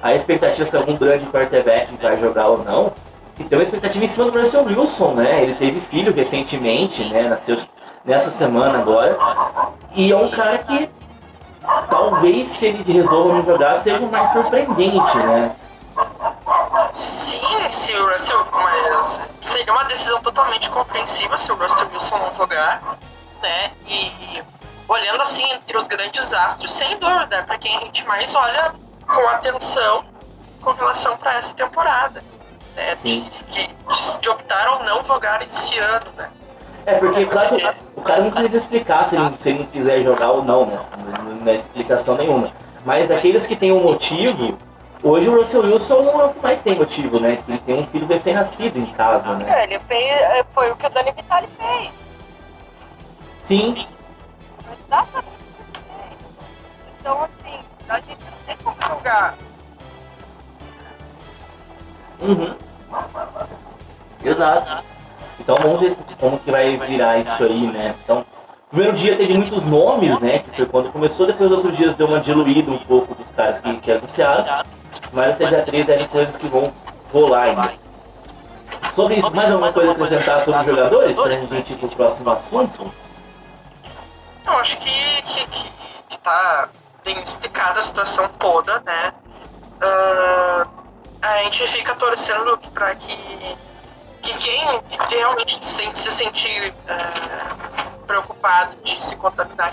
[0.01, 2.93] a expectativa se algum grande quarterback vai jogar ou não,
[3.37, 7.23] e tem uma expectativa em cima do Russell Wilson, né, ele teve filho recentemente, né,
[7.23, 7.57] nasceu
[8.05, 9.17] nessa semana agora,
[9.93, 10.89] e é um cara que
[11.89, 15.55] talvez se ele resolva não jogar seja mais surpreendente, né.
[16.93, 22.33] Sim, se o Russell, mas seria uma decisão totalmente compreensiva se o Russell Wilson não
[22.35, 22.81] jogar,
[23.41, 23.71] né?
[23.87, 24.41] E
[24.89, 28.73] olhando assim entre os grandes astros, sem dúvida, é para quem a gente mais olha
[29.05, 30.03] com atenção
[30.61, 32.21] com relação para essa temporada,
[32.75, 32.97] né?
[33.03, 33.69] De, de,
[34.19, 36.29] de, optar ou não jogar esse ano, né?
[36.85, 37.55] É, porque claro,
[37.95, 40.79] o cara não precisa explicar se ele, se ele não quiser jogar ou não, né?
[41.39, 42.51] Não é explicação nenhuma.
[42.83, 44.57] Mas daqueles que tem um motivo,
[45.01, 47.37] Hoje o Russell Wilson é o que mais tem motivo, né?
[47.47, 49.45] Ele tem um filho recém-nascido em casa, né?
[49.47, 51.89] É, ele fez, é, foi o que o Dani Vitale fez.
[53.45, 53.87] Sim.
[54.89, 55.39] Exatamente.
[56.99, 59.35] Então, assim, a gente não tem como julgar.
[62.21, 62.55] Uhum.
[64.25, 64.83] Exato.
[65.39, 67.95] Então vamos ver como que vai virar isso aí, né?
[68.03, 68.25] Então,
[68.69, 70.39] primeiro dia teve muitos nomes, né?
[70.39, 73.61] Que foi quando começou, depois os outros dias deu uma diluída um pouco dos caras
[73.61, 74.65] que, que anunciaram.
[75.13, 76.73] Mas até dia 13 eram coisas que vão
[77.13, 77.73] rolar ainda.
[78.95, 81.15] Sobre isso, mais alguma coisa a acrescentar sobre os jogadores?
[81.15, 82.91] Para a gente ir para o próximo assunto?
[84.49, 85.71] Eu acho que, que, que,
[86.09, 86.69] que tá
[87.03, 89.13] bem explicada a situação toda, né?
[89.75, 90.67] Uh,
[91.21, 93.57] a gente fica torcendo para que,
[94.23, 99.71] que quem realmente se, se sentir uh, preocupado de se contaminar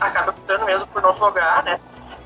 [0.00, 1.80] acabe optando mesmo por não jogar, né?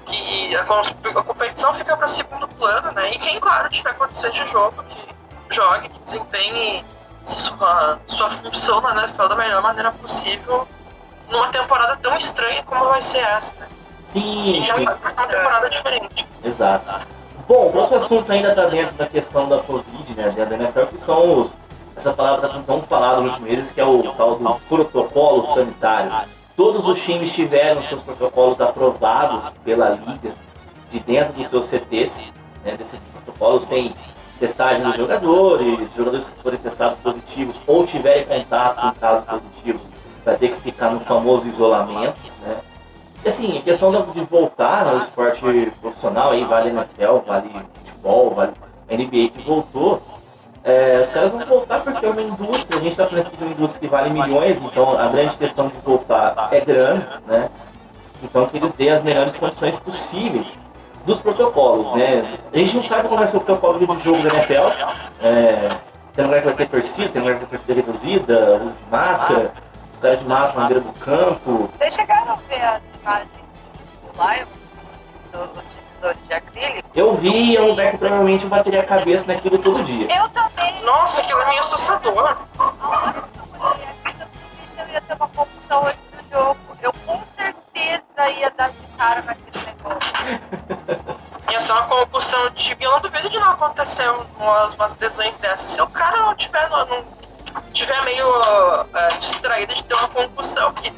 [0.05, 3.13] que a, a competição fica para segundo plano, né?
[3.15, 5.03] E quem, claro, tiver condições de jogo, que
[5.51, 6.85] jogue, que desempenhe
[7.25, 10.69] sua, sua função na NFL da melhor maneira possível
[11.31, 13.69] numa temporada tão estranha como vai ser essa, né?
[14.13, 16.27] Sim, já vai ser uma temporada diferente.
[16.45, 17.07] Exato.
[17.49, 21.05] Bom, o próximo assunto ainda está dentro da questão da Covid, né, da NFL, que
[21.05, 21.51] são os,
[21.97, 26.11] essa palavra está tão falada nos meses, que é o tal do protocolo sanitário.
[26.57, 30.35] Todos os times tiveram seus protocolos aprovados pela liga
[30.91, 32.33] de dentro dos seus CTs.
[32.65, 32.77] Né?
[32.77, 33.95] Desses protocolos tem
[34.41, 39.83] testagem dos jogadores, jogadores que forem testados positivos ou tiverem contato com casos positivos,
[40.27, 42.21] vai ter que ficar no famoso isolamento.
[42.43, 42.57] Né?
[43.25, 45.41] E assim, a questão de voltar ao esporte
[45.81, 48.53] profissional, aí vale NFL, vale futebol, vale
[48.91, 50.03] NBA que voltou,
[50.65, 53.53] é, os caras vão voltar porque é uma indústria, a gente está falando de uma
[53.53, 57.49] indústria que vale milhões, então a grande questão de voltar é grana, né?
[58.23, 60.47] Então que eles dêem as melhores condições possíveis
[61.05, 62.39] dos protocolos, né?
[62.53, 64.69] A gente não sabe como vai ser o protocolo de jogo da NFL,
[65.23, 65.69] é,
[66.15, 69.53] tem lugar que vai ter torcida, tem lugar que vai ter torcida reduzida, máscara,
[69.97, 71.71] caras de máscara na beira do campo.
[71.79, 73.31] Vocês chegaram a ver as imagens
[74.03, 74.47] do Lion,
[75.33, 75.77] do
[76.27, 76.89] de acrílico.
[76.95, 80.07] Eu vi e é um que provavelmente bateria a cabeça naquilo todo dia.
[80.15, 80.83] Eu também.
[80.83, 82.37] Nossa, aquilo é meio assustador.
[84.79, 86.59] eu ia ter uma confusão antes do jogo.
[86.81, 91.17] Eu com certeza ia dar de cara naquele negócio.
[91.49, 92.77] Ia ser uma concussão de.
[92.81, 95.71] Eu não duvido de não acontecer umas, umas lesões dessas.
[95.71, 97.05] Se o cara não tiver, não, não
[97.73, 100.93] tiver meio uh, distraído de ter uma concussão, porque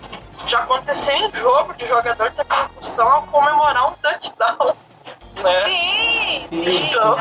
[0.47, 4.75] já aconteceu em jogo de jogador ter concussão ao comemorar um touchdown
[5.43, 5.65] né?
[5.65, 6.89] Sim, sim.
[6.89, 7.17] Então,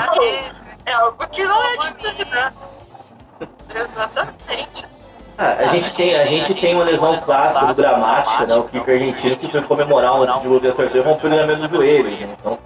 [0.86, 2.54] é algo que não é de né?
[3.74, 4.88] Exatamente.
[5.38, 8.56] Ah, a gente tem, a gente tem uma lesão clássica do gramática, né?
[8.56, 11.34] O kicker argentino que foi comemorar um lance de gol de acertou e rompeu o
[11.34, 12.36] ligamento do joelho, né?
[12.40, 12.58] Então,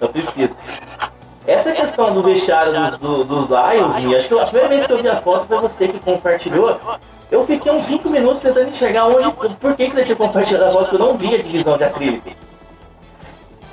[0.00, 0.54] não precisa.
[1.46, 4.92] Essa questão do vestiário dos, do, dos Lions, e acho que a primeira vez que
[4.92, 6.78] eu vi a foto foi você que compartilhou.
[7.30, 10.72] Eu fiquei uns 5 minutos tentando enxergar onde, por que, que você tinha compartilhado a
[10.72, 12.30] foto, que eu não vi a divisão de acrílico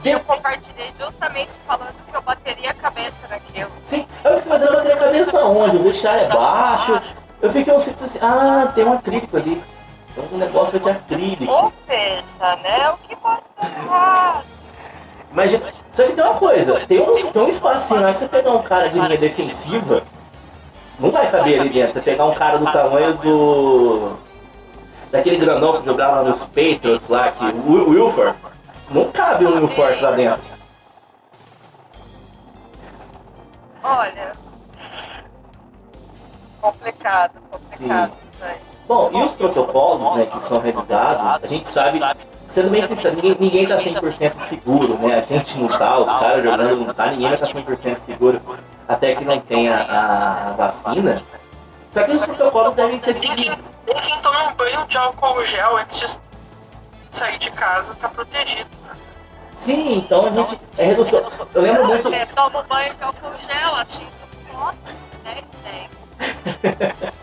[0.10, 3.72] eu compartilhei justamente falando que eu bateria a cabeça naquilo.
[3.90, 5.78] Sim, eu fiquei fazendo bater a cabeça onde?
[5.78, 7.02] O vestiário é baixo.
[7.42, 9.62] Eu fiquei assim, assim, ah, tem um acrílico ali.
[10.16, 11.52] Tem um negócio de acrílico.
[11.52, 12.90] Ou seja, né?
[12.90, 13.68] O que pode ser
[15.38, 18.54] Imagina, só que tem uma coisa, tem um, tem um espacinho lá que você pegar
[18.54, 20.02] um cara de linha defensiva,
[21.00, 21.94] não vai caber ali dentro.
[21.94, 24.14] Você pegar um cara do tamanho do.
[25.12, 28.36] daquele grandão que jogava nos Patriots lá, que, o Wilford.
[28.90, 30.42] Não cabe um Will Forte lá dentro.
[33.84, 34.32] Olha.
[36.60, 38.14] Complicado, complicado.
[38.88, 42.00] Bom, e os protocolos né, que são revisados, a gente sabe
[42.58, 45.20] sendo bem sincero, ninguém, ninguém tá 100% seguro, né?
[45.20, 48.42] A gente não tá, os caras jogando não tá, ninguém vai tá 100% seguro
[48.88, 51.22] até que não tenha a, a vacina.
[51.94, 53.60] Só que os protocolos devem ser seguidos.
[53.86, 56.20] Tem quem toma um banho de álcool gel antes
[57.12, 58.70] de sair de casa, tá protegido.
[59.64, 60.60] Sim, então a gente.
[60.80, 61.24] É redução.
[61.54, 62.10] Eu lembro muito.
[62.10, 64.08] Você toma banho de álcool gel, assim,
[65.24, 65.46] 10,
[66.64, 67.14] 10.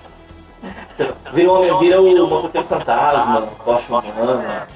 [1.32, 4.68] Vira, vira o motoqueiro fantasma, poste humana.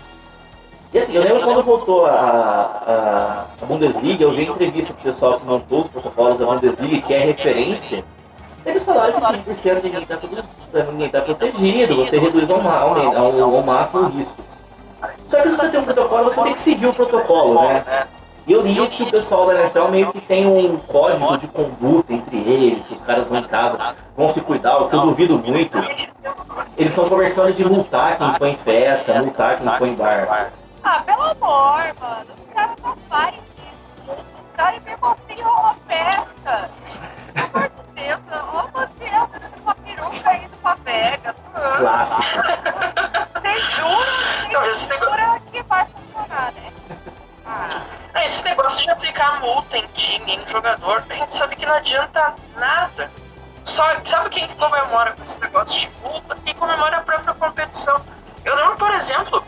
[0.92, 5.02] E assim, eu lembro quando voltou a, a, a Bundesliga, eu vi entrevista com o
[5.02, 8.04] pessoal que montou os protocolos da Bundesliga, que é referência.
[8.64, 14.02] Eles falaram que 100% ninguém está tá protegido, você reduz ao, ao, ao, ao máximo
[14.02, 14.42] o risco.
[15.28, 18.06] Só que se você tem um protocolo, você tem que seguir o protocolo, né?
[18.46, 22.14] E eu li que o pessoal da NFL meio que tem um código de conduta
[22.14, 25.38] entre eles, que os caras vão em casa, vão se cuidar, o que eu duvido
[25.38, 25.76] muito.
[26.78, 30.50] Eles estão conversando de multar quem foi em festa, multar quem foi em bar.
[30.82, 32.34] Ah, pelo amor, mano.
[32.38, 34.12] Os caras não fazem isso.
[34.12, 36.70] Os caras mesmo assim rola festa.
[37.34, 39.10] Pelo amor de Deus, ó você,
[39.62, 41.36] uma peruca indo pra Vegas.
[41.52, 42.42] Clássico.
[43.34, 46.72] Vocês juram, vocês juram que vai funcionar, né?
[47.46, 48.22] Ah.
[48.24, 52.34] Esse negócio de aplicar multa em time, em jogador, a gente sabe que não adianta
[52.56, 53.10] nada.
[53.64, 56.36] Só, sabe quem comemora com esse negócio de multa?
[56.44, 58.00] Quem comemora a própria competição.
[58.44, 59.44] Eu lembro, por exemplo,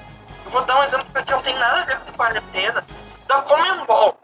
[0.50, 2.84] vou dar um exemplo que não tem nada a ver com quarentena,
[3.26, 4.16] da Comembol,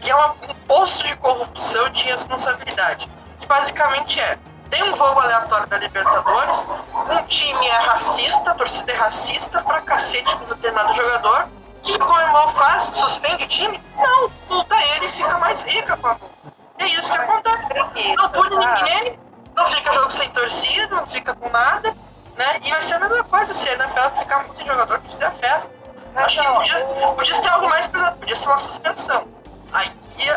[0.00, 3.08] que é um poço de corrupção e de responsabilidade.
[3.38, 4.38] Que basicamente é,
[4.70, 9.80] tem um jogo aleatório da Libertadores, um time é racista, a torcida é racista pra
[9.80, 12.84] cacete com um determinado jogador, o que Comembol faz?
[12.84, 13.80] Suspende o time?
[13.96, 16.32] Não, multa ele e fica mais rica com a multa.
[16.78, 18.14] É isso que acontece.
[18.16, 19.18] Não pune ninguém,
[19.54, 21.94] não fica jogo sem torcida, não fica com nada
[22.36, 22.58] né?
[22.62, 25.72] E vai ser a mesma coisa se a NFL ficar muito jogador que fizer festa.
[26.14, 29.28] Acho que podia, podia ser algo mais pesado, podia ser uma suspensão.
[29.72, 29.90] Aí,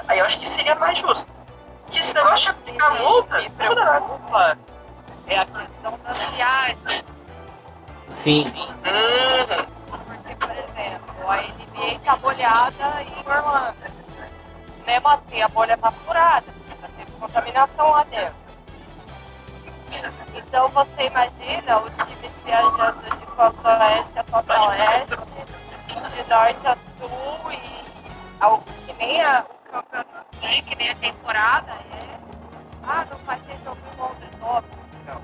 [0.07, 1.29] aí eu acho que seria mais justo.
[1.91, 4.57] Que esse negócio de aplicar multa, me preocupa
[5.27, 7.05] é a questão das viagens.
[8.23, 8.53] Sim.
[8.55, 9.65] Hum.
[9.89, 13.75] Porque, por exemplo, a NBA tá bolhada em Orlando.
[14.85, 16.45] Mesmo assim, a bolha tá furada.
[16.97, 18.44] Teve contaminação lá dentro.
[20.35, 25.15] Então você imagina os times viajando de costa oeste a costa oeste,
[25.87, 27.85] de norte a sul e
[28.39, 32.19] ao, que nem a, o campeonato, que nem a temporada é.
[32.87, 34.79] Ah, não vai ter jogo em Londres, óbvio.
[35.07, 35.21] Não.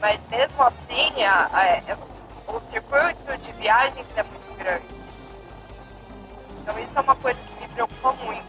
[0.00, 1.96] Mas mesmo assim, a, a, é,
[2.46, 4.84] o circuito de viagens é muito grande.
[6.60, 8.44] Então isso é uma coisa que me preocupa muito.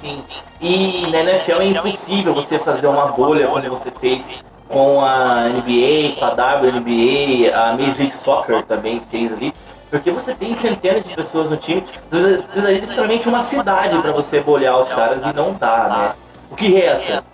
[0.00, 0.24] Sim.
[0.60, 4.24] E na NFL é impossível você fazer uma bolha como você fez
[4.68, 9.54] com a NBA, com a WNBA, a Major League Soccer também fez ali.
[9.90, 14.78] Porque você tem centenas de pessoas no time, precisaria literalmente uma cidade para você bolhar
[14.78, 16.12] os caras e não dá, né?
[16.50, 17.24] O que resta?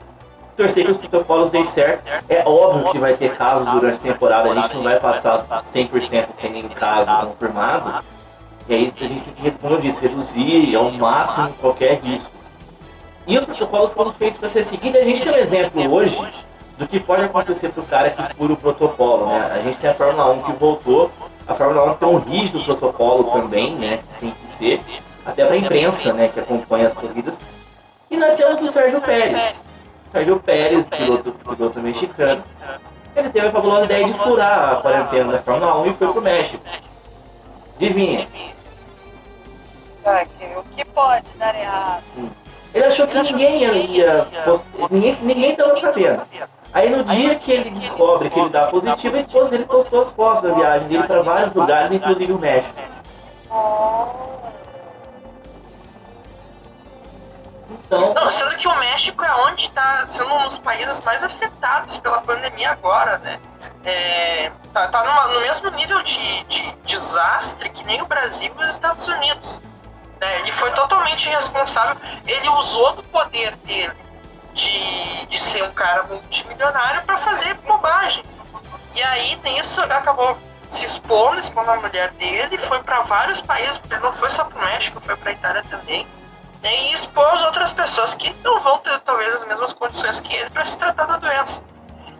[0.57, 2.05] Torcer que os protocolos deem certo.
[2.29, 5.45] É óbvio que vai ter casos durante a temporada, a gente não vai passar
[5.75, 8.05] 100% sem nenhum caso confirmado.
[8.69, 12.31] E aí a gente tem que, como eu disse, reduzir ao máximo qualquer risco.
[13.27, 15.01] E os protocolos foram feitos para ser seguidos.
[15.01, 16.17] A gente tem um exemplo hoje
[16.79, 19.51] do que pode acontecer para o cara que fura o protocolo, né?
[19.53, 21.11] A gente tem a Fórmula 1 que voltou,
[21.47, 24.01] a Fórmula 1 tem um rígido protocolo também, né?
[24.21, 26.29] Tem que ser, até para a imprensa, né?
[26.29, 27.35] Que acompanha as corridas.
[28.11, 29.55] E nós temos o Sérgio Pérez.
[30.13, 32.43] Sérgio Pérez, piloto, piloto mexicano.
[33.15, 36.23] Ele teve a fabulosa ideia de furar a quarentena da Fórmula 1 e foi pro
[36.23, 36.63] México.
[37.77, 38.27] Adivinha?
[40.57, 42.03] O que pode dar errado?
[42.75, 44.27] Ele achou que ninguém ia,
[44.91, 46.23] ninguém, ninguém estava sabendo.
[46.75, 50.11] Aí no dia que ele descobre que ele dá positivo, a esposa dele postou as
[50.11, 52.75] fotos da viagem dele para vários lugares, inclusive o México.
[57.71, 58.13] Então...
[58.13, 62.21] Não, sendo que o México é onde está sendo um dos países mais afetados pela
[62.23, 63.39] pandemia agora, né?
[63.85, 68.63] É, tá, tá numa, no mesmo nível de, de desastre que nem o Brasil e
[68.65, 69.61] os Estados Unidos.
[70.21, 70.41] Né?
[70.41, 71.97] Ele foi totalmente responsável.
[72.27, 74.04] Ele usou do poder dele
[74.55, 78.25] de, de ser um cara multimilionário para fazer bobagem.
[78.95, 80.39] E aí nisso acabou
[80.71, 84.59] se expondo, expondo a mulher dele, foi para vários países, porque não foi só para
[84.59, 86.07] o México, foi para a Itália também.
[86.63, 90.49] Né, e expôs outras pessoas que não vão ter talvez as mesmas condições que ele
[90.49, 91.63] para se tratar da doença.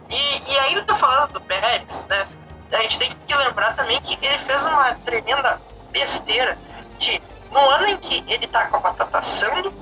[0.07, 2.27] E, e ainda falando do Pérez, né,
[2.71, 5.59] a gente tem que lembrar também que ele fez uma tremenda
[5.91, 6.57] besteira
[6.99, 7.21] de,
[7.51, 9.73] no ano em que ele está com a batata assando,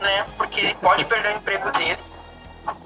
[0.00, 0.26] né?
[0.36, 1.98] Porque ele pode perder o emprego dele.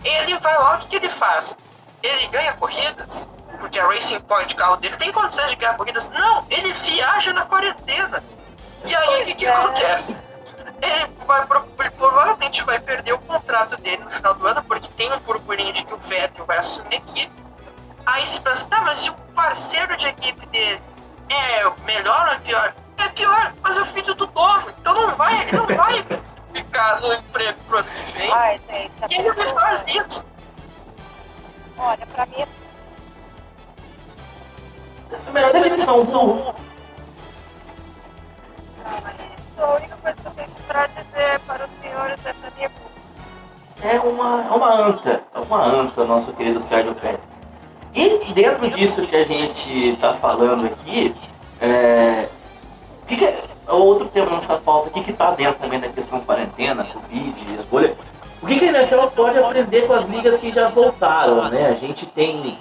[0.05, 1.57] Ele vai lá, o que, que ele faz?
[2.03, 6.11] Ele ganha corridas, porque a Racing Point, carro dele, tem condições de ganhar corridas.
[6.11, 8.22] Não, ele viaja na quarentena.
[8.85, 10.16] E aí o que, que acontece?
[10.83, 11.46] Ele, vai,
[11.81, 15.72] ele provavelmente vai perder o contrato dele no final do ano, porque tem um burburinho
[15.72, 17.33] de que o Vettel vai assumir a equipe.
[18.05, 20.83] Aí se pensa, tá, mas e o parceiro de equipe dele
[21.31, 22.74] é melhor ou é pior?
[22.98, 26.05] É pior, mas é o filho do dono, então não vai, ele não vai
[26.54, 28.32] ficar no emprego pro ano que vem.
[28.32, 30.24] Ai, gente, a E ele me pessoa- faz isso.
[31.76, 32.46] Olha, pra mim é
[35.28, 36.54] A melhor definição, burro.
[39.56, 42.70] A única coisa que eu tenho pra dizer para os senhores é pra minha.
[43.82, 47.20] É uma, é uma anta, é uma anta, nosso querido Sérgio Pérez.
[47.94, 52.28] E dentro disso que a gente está falando aqui, que que é,
[53.76, 57.96] outro tema nessa pauta aqui que está dentro também da questão quarentena, Covid, as bolhas.
[58.42, 61.68] O que, que a NFL pode aprender com as ligas que já voltaram, né?
[61.68, 62.58] A gente tem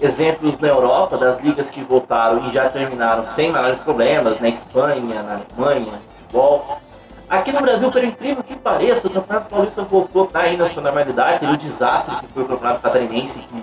[0.00, 5.22] exemplos na Europa das ligas que voltaram e já terminaram sem maiores problemas, na Espanha,
[5.22, 6.80] na Alemanha, futebol.
[7.30, 10.82] Aqui no Brasil, por incrível que pareça, o Campeonato Paulista voltou tá aí na sua
[10.82, 13.62] normalidade, teve o desastre que foi o Campeonato Catarinense que,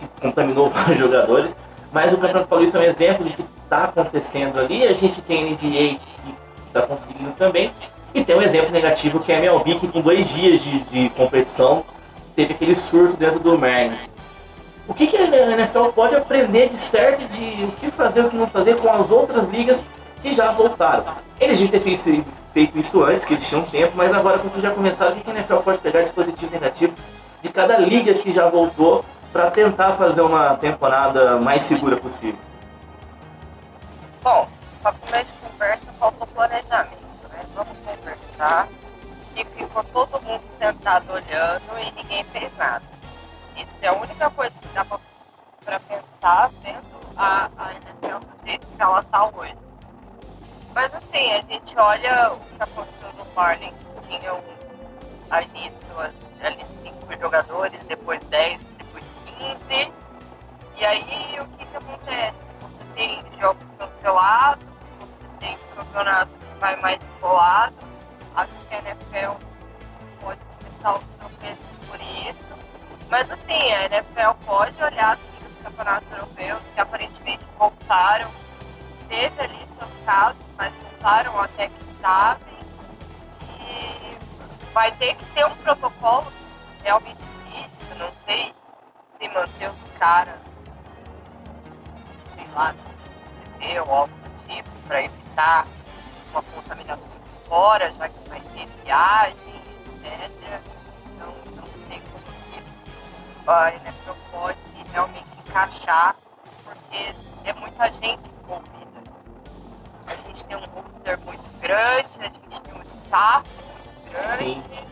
[0.00, 1.54] que contaminou vários jogadores,
[1.92, 5.52] mas o Campeonato Paulista é um exemplo de que está acontecendo ali, a gente tem
[5.52, 6.34] NBA que
[6.66, 7.70] está conseguindo também,
[8.14, 11.10] e tem um exemplo negativo que é a MLB, que com dois dias de, de
[11.10, 11.84] competição
[12.34, 14.10] teve aquele surto dentro do Marlins.
[14.88, 18.36] O que, que a NFL pode aprender de certo de o que fazer o que
[18.36, 19.78] não fazer com as outras ligas
[20.20, 21.04] que já voltaram?
[21.38, 24.70] Eles já ter feito, feito isso antes, que eles tinham tempo, mas agora quando já
[24.70, 26.92] começaram, o que a NFL pode pegar de positivo e negativo
[27.40, 32.38] de cada liga que já voltou para tentar fazer uma temporada mais segura possível?
[34.22, 34.48] Bom,
[34.82, 37.40] pra começo de conversa, faltou planejamento, né?
[37.54, 38.68] Vamos conversar.
[39.36, 42.82] E ficou todo mundo sentado olhando e ninguém fez nada.
[43.56, 48.66] Isso é a única coisa que dá pra pensar vendo a, a NFL do jeito
[48.66, 49.56] que ela tá hoje.
[50.74, 53.74] Mas assim, a gente olha o que aconteceu no Marlins,
[54.08, 54.42] tinha um,
[55.30, 55.80] a início
[56.42, 58.79] ali cinco jogadores, depois 10, depois
[59.40, 59.92] 15.
[60.76, 62.36] E aí o que, que acontece?
[62.60, 67.74] Você tem jogos cancelados, você tem campeonato que vai mais isolado.
[68.36, 69.32] Acho que a NFL
[70.20, 72.60] pode começar os tropeços por isso.
[73.08, 78.30] Mas assim, a NFL pode olhar assim, os campeonatos europeus que aparentemente voltaram.
[79.08, 82.50] Teve ali seus casos, mas voltaram até que estáveis.
[83.58, 86.32] E vai ter que ter um protocolo
[86.82, 87.18] realmente
[87.50, 88.54] rígido, não sei
[89.20, 90.34] se manter os caras,
[92.34, 92.74] sei lá,
[93.86, 95.66] ou algo do tipo, para evitar
[96.30, 99.62] uma contaminação de fora, já que vai ter viagem,
[100.04, 100.60] etc.
[101.14, 104.58] Então, não sei como que a NFL pode
[104.90, 106.16] realmente encaixar,
[106.64, 109.02] porque é muita gente envolvida.
[110.06, 114.90] A gente tem um roster muito grande, a gente tem um staff muito grande.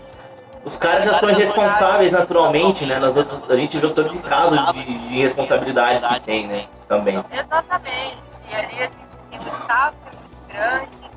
[0.64, 2.98] Os caras já são irresponsáveis naturalmente, né?
[3.06, 6.66] Outras, a gente vê o tanto de casos de, de irresponsabilidade que tem, né?
[6.86, 7.22] Também.
[7.32, 8.18] Exatamente.
[8.50, 8.92] E ali a gente
[9.30, 11.10] tem um staff muito grande,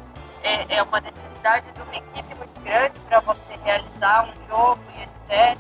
[0.44, 5.04] é, é uma necessidade de uma equipe muito grande para você realizar um jogo e
[5.04, 5.58] etc.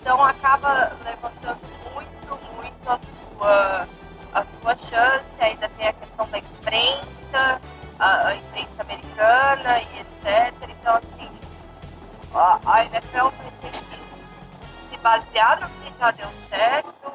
[0.00, 1.60] Então acaba levantando
[1.94, 2.98] muito, muito a
[3.36, 3.86] sua,
[4.34, 5.24] a sua chance.
[5.38, 7.60] Ainda tem a questão da imprensa,
[7.98, 10.54] a, a imprensa americana e etc.
[10.68, 11.27] Então assim,
[12.38, 13.28] a, a NFL
[14.90, 17.12] se basear no que já deu certo,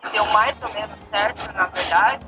[0.00, 2.26] que deu mais ou menos certo, na verdade,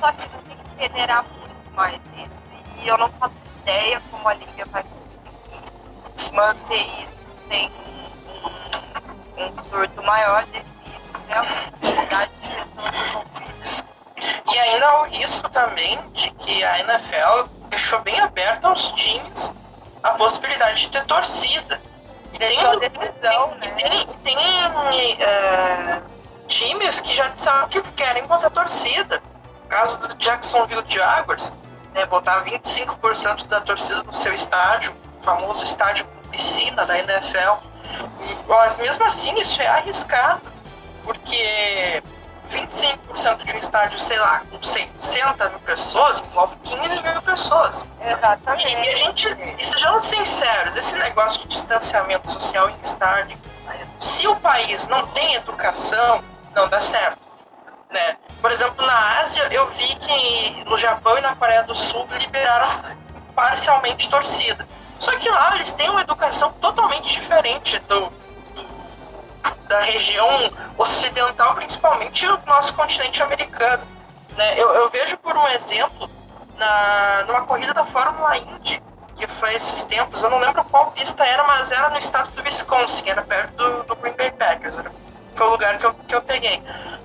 [0.00, 2.82] só que você tem que peneirar muito mais isso.
[2.82, 7.16] E eu não faço ideia como a Liga vai conseguir manter isso
[7.48, 7.70] sem
[9.36, 10.66] um, um surto maior devido
[11.28, 13.84] realmente quantidade de pessoas envolvidas.
[14.52, 19.54] E ainda há o risco também de que a NFL deixou bem aberto aos times
[20.06, 21.80] a possibilidade de ter torcida.
[22.32, 23.80] E tem- decisão, tem, né?
[23.80, 26.00] tem, tem, é,
[26.48, 29.22] times que já disseram que querem botar torcida.
[29.62, 31.52] No caso do Jacksonville Jaguars,
[31.92, 37.56] né, botar 25% da torcida no seu estádio, o famoso estádio com piscina da NFL.
[38.46, 40.42] Mas mesmo assim isso é arriscado,
[41.02, 42.02] porque
[42.46, 47.86] 25% de um estádio, sei lá, com 60 mil pessoas, envolve 15 mil pessoas.
[48.00, 48.88] E Exatamente.
[48.88, 49.28] a gente,
[49.58, 53.38] e sejamos sinceros, esse negócio de distanciamento social em estádio,
[53.98, 56.22] se o país não tem educação,
[56.54, 57.18] não dá certo.
[57.90, 58.16] Né?
[58.40, 62.96] Por exemplo, na Ásia, eu vi que no Japão e na Coreia do Sul liberaram
[63.34, 64.66] parcialmente torcida.
[64.98, 68.10] Só que lá eles têm uma educação totalmente diferente do,
[69.68, 73.82] da região ocidental, principalmente o nosso continente americano.
[74.36, 74.58] Né?
[74.58, 76.08] Eu, eu vejo por um exemplo
[76.58, 78.82] na, numa corrida da Fórmula Indy,
[79.16, 82.42] que foi esses tempos, eu não lembro qual pista era, mas era no estado do
[82.42, 84.90] Wisconsin, era perto do, do Green Bay Packers, era,
[85.34, 86.62] foi o lugar que eu, que eu peguei.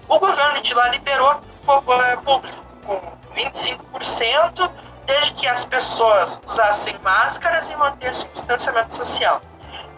[0.07, 2.99] O governo de lá liberou é, público com
[3.35, 4.69] 25%,
[5.05, 9.41] desde que as pessoas usassem máscaras e mantessem o distanciamento social.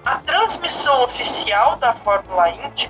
[0.06, 2.89] A transmissão oficial da Fórmula Indy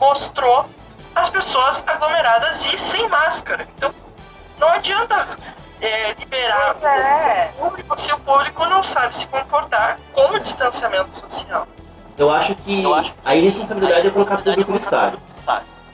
[0.00, 0.66] mostrou
[1.14, 3.66] as pessoas aglomeradas e sem máscara.
[3.76, 3.92] Então,
[4.58, 5.26] não adianta
[5.80, 7.50] é, liberar é.
[7.58, 11.66] o público se o público não sabe se comportar com o distanciamento social.
[12.16, 12.82] Eu acho que
[13.24, 15.18] a irresponsabilidade é colocar público no estádio.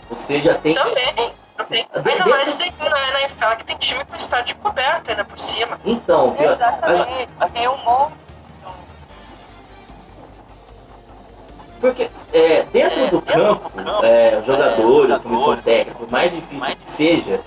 [0.08, 0.74] Você já tem.
[0.74, 1.32] Também.
[1.56, 1.88] também.
[1.92, 5.78] Ainda mais tem na NFL que tem time com estádio coberto ainda por cima.
[5.84, 7.28] Então, Exatamente.
[7.40, 8.21] A, tem um monte.
[11.82, 13.72] Porque é, dentro do campo,
[14.04, 17.40] é, jogadores, comissão técnica, por mais difícil que seja,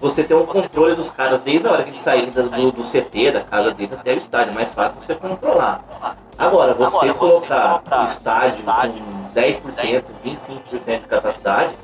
[0.00, 3.30] você tem um controle dos caras desde a hora que eles saírem do, do CT,
[3.30, 4.50] da casa deles até o estádio.
[4.50, 5.84] É mais fácil você controlar.
[6.36, 11.74] Agora, você colocar o estádio com 10%, 25% de capacidade,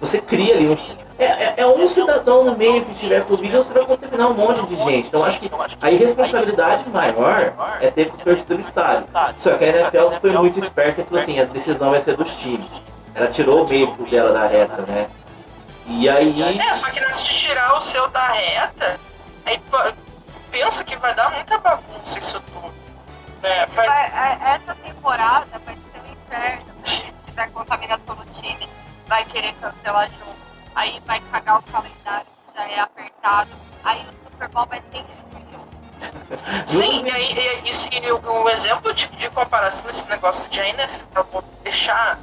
[0.00, 1.01] você cria ali um.
[1.22, 4.66] É, é, é, um cidadão no meio que tiver Covid, você vai contaminar um monte
[4.66, 5.06] de gente.
[5.06, 5.48] Então acho que
[5.80, 9.08] a irresponsabilidade maior é ter que torcer do estádio.
[9.38, 12.34] Só que a NFL foi muito esperta e falou assim, a decisão vai ser dos
[12.38, 12.66] times.
[13.14, 15.06] Ela tirou o meio dela da reta, né?
[15.86, 16.58] E aí.
[16.58, 18.98] É, só que nessa de tirar o seu da reta,
[19.44, 19.60] aí
[20.50, 22.72] pensa que vai dar muita bagunça isso tudo.
[23.44, 23.86] É, vai...
[23.86, 28.68] Vai, essa temporada vai ser um inferno, se tiver contaminação no time,
[29.06, 30.41] vai querer cancelar jogo,
[30.74, 33.50] aí vai cagar o calendário já é apertado,
[33.84, 35.04] aí o Super Bowl vai ter
[36.66, 41.42] Sim, e aí e, e, e, o, exemplo de, de comparação nesse negócio de NFL
[41.62, 42.18] deixar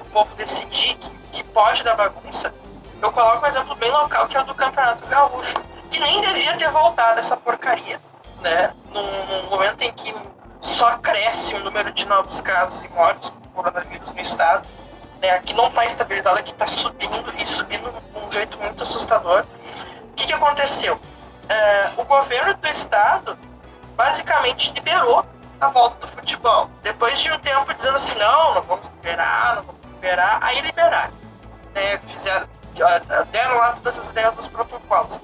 [0.00, 2.54] o povo decidir que, que pode dar bagunça,
[3.02, 6.56] eu coloco um exemplo bem local, que é o do Campeonato Gaúcho, que nem devia
[6.56, 8.00] ter voltado essa porcaria,
[8.40, 8.72] né?
[8.90, 10.14] Num, momento em que
[10.60, 14.66] só cresce o número de novos casos e mortes por coronavírus no estado,
[15.24, 15.40] né?
[15.40, 19.44] Que não está estabilizado, que está subindo e subindo de um jeito muito assustador.
[20.10, 21.00] O que, que aconteceu?
[21.48, 23.36] É, o governo do estado
[23.96, 25.24] basicamente liberou
[25.60, 26.70] a volta do futebol.
[26.82, 31.12] Depois de um tempo dizendo assim, não, não vamos liberar, não vamos liberar, aí liberaram.
[31.74, 32.46] Né, fizeram,
[33.30, 35.20] deram lá todas as ideias dos protocolos.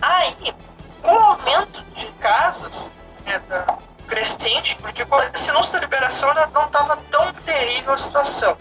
[0.00, 0.54] Aí,
[1.02, 2.90] com o aumento de casos
[3.24, 8.56] né, da, crescente, porque se não fosse a liberação não estava tão terrível a situação.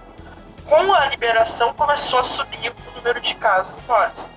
[0.69, 4.29] Com a liberação começou a subir o número de casos e mortes.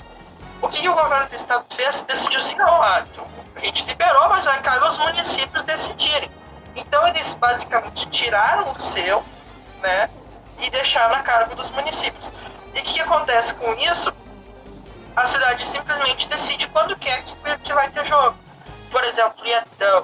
[0.62, 2.04] O que, que, o governo do estado fez?
[2.04, 6.30] Decidiu assim, não, ah, então, a gente liberou, mas vai cabe aos municípios decidirem.
[6.74, 9.22] Então eles basicamente tiraram o seu,
[9.82, 10.08] né,
[10.58, 12.32] e deixaram a cargo dos municípios.
[12.74, 14.14] E o que, que, acontece com isso?
[15.14, 18.36] A cidade simplesmente decide quando quer que, que vai ter jogo.
[18.90, 19.44] Por exemplo,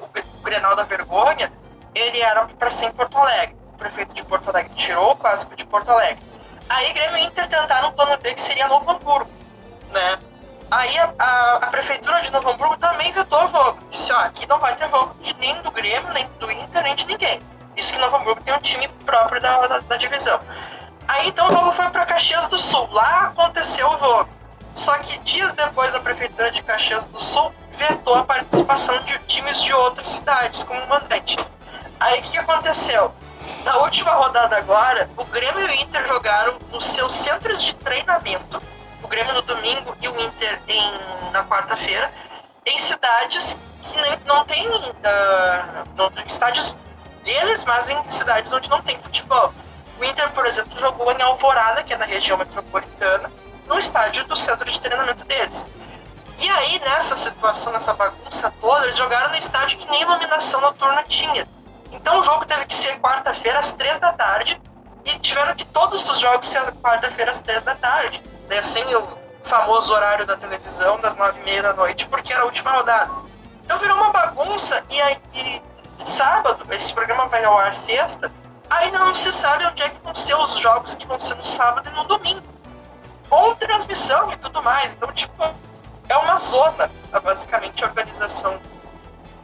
[0.03, 1.51] o, Grenal da Vergonha,
[1.95, 3.57] ele era para ser em Porto Alegre.
[3.79, 6.22] Prefeito de Porto Alegre tirou o clássico de Porto Alegre.
[6.68, 9.31] Aí Grêmio e Inter tentaram um plano B que seria Novo Hamburgo,
[9.91, 10.18] né?
[10.70, 13.79] Aí a, a, a, prefeitura de Novo Hamburgo também vetou o jogo.
[13.91, 16.95] Disse, ó, aqui não vai ter jogo de nem do Grêmio, nem do Inter, nem
[16.95, 17.41] de ninguém.
[17.74, 20.39] Isso que Novo Hamburgo tem um time próprio da, da, da divisão.
[21.07, 22.87] Aí então o jogo foi para Caxias do Sul.
[22.93, 24.29] Lá aconteceu o jogo.
[24.74, 29.62] Só que dias depois a prefeitura de Caxias do Sul vetou a participação de times
[29.62, 31.39] de outras cidades como mandante.
[31.99, 33.12] Aí o que, que aconteceu?
[33.64, 38.62] Na última rodada agora, o Grêmio e o Inter jogaram nos seus centros de treinamento,
[39.03, 42.11] o Grêmio no domingo e o Inter em, na quarta-feira,
[42.64, 46.74] em cidades que nem, não tem uh, estádios
[47.24, 49.53] deles, mas em cidades onde não tem futebol.
[49.99, 53.30] O Inter, por exemplo, jogou em Alvorada, que é na região metropolitana,
[53.66, 55.66] no estádio do centro de treinamento deles.
[56.38, 61.03] E aí, nessa situação, nessa bagunça toda, eles jogaram no estádio que nem iluminação noturna
[61.03, 61.46] tinha.
[61.93, 64.61] Então o jogo teve que ser quarta-feira às três da tarde
[65.05, 68.61] e tiveram que todos os jogos ser quarta-feira às três da tarde, né?
[68.62, 72.45] Sem o famoso horário da televisão das nove e meia da noite, porque era a
[72.45, 73.11] última rodada.
[73.64, 75.62] Então virou uma bagunça e aí e
[76.07, 78.30] sábado, esse programa vai ao ar sexta,
[78.68, 81.45] ainda não se sabe onde é que vão ser os jogos que vão ser no
[81.45, 82.47] sábado e no domingo.
[83.28, 84.93] Com transmissão e tudo mais.
[84.93, 85.45] Então, tipo,
[86.09, 86.91] é uma zona,
[87.22, 88.59] basicamente, a organização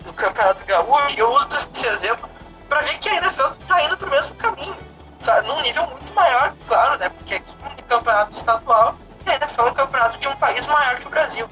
[0.04, 1.18] do Campeonato Gaúcho.
[1.18, 2.28] Eu uso esse exemplo
[2.68, 4.76] para ver que a NFL está indo para o mesmo caminho.
[5.24, 5.42] Tá?
[5.42, 7.08] Num nível muito maior, claro, né?
[7.08, 8.94] Porque aqui é um campeonato estadual
[9.26, 11.46] e a NFL é um campeonato de um país maior que o Brasil.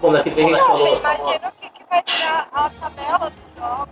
[0.00, 0.96] Bom, daqui que a gente falou.
[0.96, 3.88] Imagina o que, que vai tirar a tabela dos jogos,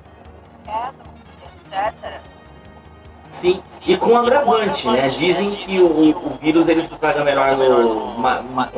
[1.73, 2.21] etc.
[3.41, 5.09] Sim, e com agravante, né?
[5.09, 8.71] Dizem que o, o vírus ele se propaga melhor no, uma, uma,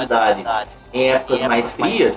[0.00, 0.44] cidade
[0.92, 2.14] em épocas mais frias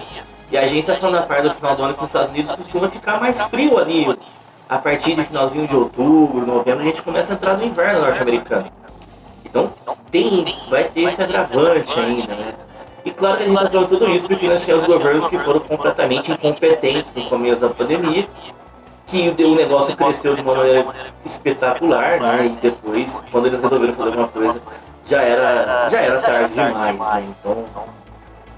[0.51, 2.55] E a gente tá falando da parte do final do ano que nos Estados Unidos
[2.55, 4.17] costuma ficar mais frio ali.
[4.69, 8.69] A partir de finalzinho de outubro, novembro, a gente começa a entrar no inverno norte-americano.
[9.45, 9.71] Então
[10.11, 12.53] tem, vai ter esse agravante ainda, né?
[13.05, 16.31] E claro que a gente está tudo isso porque nós temos governos que foram completamente
[16.31, 18.27] incompetentes no começo da pandemia,
[19.05, 20.85] que o negócio cresceu de uma maneira
[21.25, 22.47] espetacular, né?
[22.47, 24.61] E depois, quando eles resolveram fazer alguma coisa,
[25.09, 27.25] já era, já era tarde demais, né?
[27.39, 27.63] Então,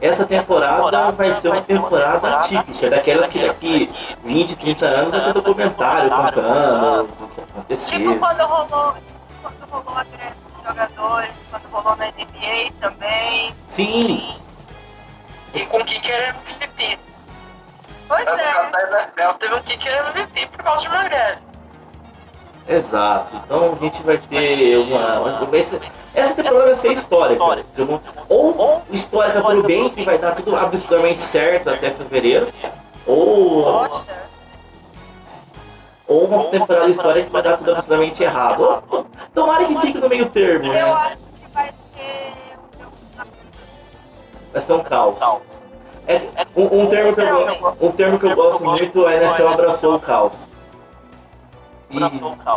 [0.01, 3.89] essa temporada vai ser uma temporada atípica, daquelas que daqui
[4.23, 7.99] 20, 30 anos vai ter documentário contando o que aconteceu.
[7.99, 8.95] Tipo quando rolou,
[9.41, 13.53] quando rolou a greve dos jogadores, quando rolou na NBA também.
[13.73, 14.35] Sim,
[15.53, 16.99] E com o kicker MVP.
[18.07, 18.71] Pois No caso é.
[18.71, 21.48] da NFL teve um kicker MVP por causa de uma greve.
[22.69, 23.35] Exato.
[23.45, 25.19] Então a gente vai ter uma.
[25.19, 25.81] uma- ser-
[26.13, 27.43] essa temporada vai ser histórica.
[28.29, 32.47] Ou histórica pro bem, que vai dar tudo absolutamente certo até fevereiro,
[33.05, 33.91] ou
[36.07, 38.83] ou uma temporada histórica que vai dar tudo absolutamente errado.
[38.89, 40.81] Ou, tomara que fique no meio termo, Eu né?
[40.81, 43.25] acho que vai ser um
[44.51, 45.15] Vai ser um caos.
[46.07, 46.21] É,
[46.55, 49.99] um, um termo que eu, um termo que eu gosto muito, a NFL abraçou o
[49.99, 50.33] caos.
[51.91, 51.97] E,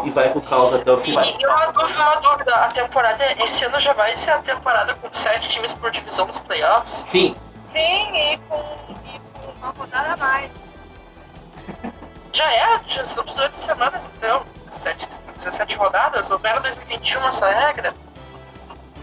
[0.09, 1.25] e vai pro caos até o E, final.
[1.25, 5.09] e uma dúvida, uma dúvida, a temporada, esse ano já vai ser a temporada com
[5.15, 7.07] sete times por divisão nos playoffs?
[7.11, 7.35] Sim,
[7.73, 8.57] Sim, e com,
[8.91, 10.51] e com uma rodada a mais.
[12.35, 15.07] Já é, já são 18 semanas então, 17,
[15.39, 17.93] 17 rodadas, houveram 2021 essa regra?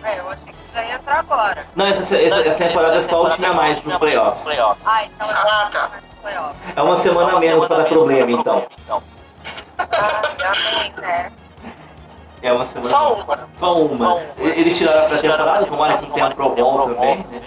[0.03, 1.63] É, eu achei que já ia entrar agora.
[1.75, 4.41] não, essa, essa, essa temporada é só o time a mais pros playoffs.
[4.83, 5.91] Ah, então eu Ah, tá.
[6.75, 8.65] É uma semana a menos para dar problema, então.
[9.91, 11.31] Ah, amém, né?
[12.41, 12.83] É uma semana.
[12.83, 13.39] Só uma.
[13.59, 14.21] Só uma.
[14.37, 17.41] Eles tiraram a pré-temporada, tomara que tenha Pro Bowl também, né?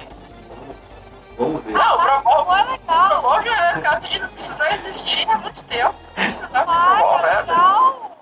[1.38, 1.74] Vamos ver.
[1.76, 3.22] Ah, o Pro Bowl, é o Pro legal.
[3.22, 5.94] Bowl já é caso de não precisar existir há muito tempo.
[6.16, 7.40] Não precisava do Pro Bowl, é né?
[7.40, 8.12] legal.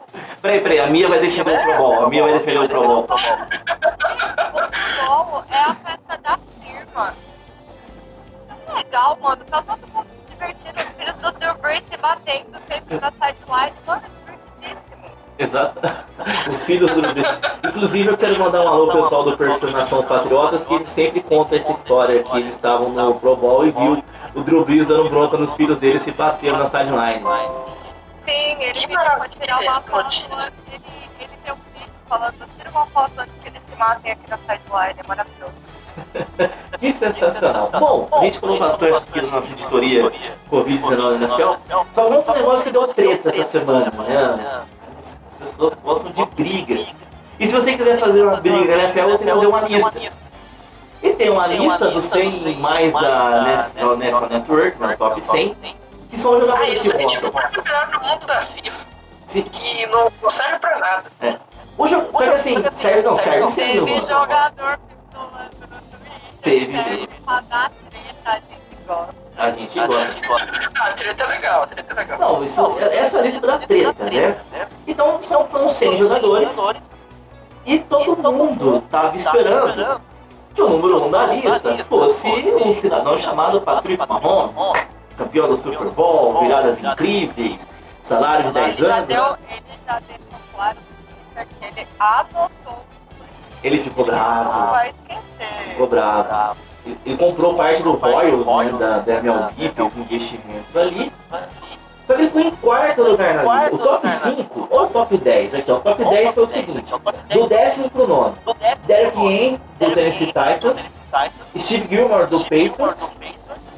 [0.40, 2.04] Peraí, peraí, a Mia vai defender o Pro Bowl.
[2.04, 3.04] A Mia vai defender o Pro Bowl.
[3.04, 3.18] O
[4.72, 7.14] futebol é a festa da firma.
[8.68, 9.44] É legal, mano.
[9.46, 10.80] Tá todo mundo se divertindo.
[10.80, 13.79] Os filhos do Silver Brady se batendo sempre na sideline.
[15.40, 15.80] Exato.
[16.50, 17.00] Os filhos do.
[17.66, 21.22] Inclusive, eu quero mandar um alô pro pessoal do perfil Nação Patriotas, que ele sempre
[21.22, 25.08] conta essa história que eles estavam no Pro Bowl e viu o Drew Brees dando
[25.08, 27.24] bronca nos filhos dele se bateram na sideline.
[28.26, 30.24] Sim, ele tirar uma foto.
[30.70, 30.82] Ele,
[31.20, 34.36] ele deu um vídeo falando: tira uma foto antes que eles se matem aqui na
[34.36, 35.00] sideline.
[35.00, 35.54] É maravilhoso.
[36.80, 37.70] Que sensacional.
[37.78, 40.10] Bom, a gente falou bastante aqui na nossa editoria
[40.50, 41.28] Covid-19 na.
[41.36, 41.58] Só
[41.94, 44.62] vamos um negócio que deu treta essa semana, né?
[45.40, 46.86] As pessoas gostam de briga.
[47.38, 49.92] E se você quiser fazer uma briga na NFL, você tem que fazer uma lista.
[51.02, 55.56] E tem uma lista dos 100 mais da NFL Network, na top 100,
[56.10, 58.84] que são Ah, jogadores isso que é tipo o do mundo da FIFA,
[59.32, 61.40] que não, não serve pra nada.
[61.78, 64.78] O jogo, só que assim, serve não, serve sim, Teve jogador
[65.14, 65.86] no Twitter.
[66.42, 66.72] Teve.
[66.72, 69.19] Serve pra dar treta, a gente gosta.
[69.40, 70.16] A gente gosta.
[70.78, 72.18] Ah, a treta é legal, a treta é legal.
[72.18, 74.36] Não, isso, essa lista da treta, né?
[74.86, 76.48] Então são, são 100 jogadores
[77.64, 80.00] e todo mundo tava esperando
[80.54, 84.54] que o número 1 um da lista fosse um cidadão chamado Patrick Mahomes,
[85.16, 87.58] campeão do Super Bowl, viradas incríveis,
[88.08, 89.08] salário de 10 Ele já anos.
[89.50, 90.76] ele já deixou claro
[91.34, 92.84] que ele adotou.
[93.62, 95.68] Ele ficou Não bravo, vai esquecer.
[95.70, 96.56] ficou bravo.
[96.84, 101.12] Ele, ele comprou parte do Royals, né, da, da MLB, fez investimentos ali.
[102.06, 103.74] Só que ele foi em quarto lugar na lista.
[103.76, 106.92] O top 5 ou o top 10, aqui ó, o top 10 foi o seguinte,
[107.32, 108.34] do décimo pro nono.
[108.86, 110.80] Derek Henry, do Tennessee Titans,
[111.56, 113.12] Steve Gilmore, do Patriots,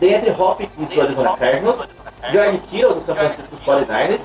[0.01, 1.89] DeAndre Hopkins, do Arizona Cardinals,
[2.31, 4.21] George Kittle, do San Francisco 49ers,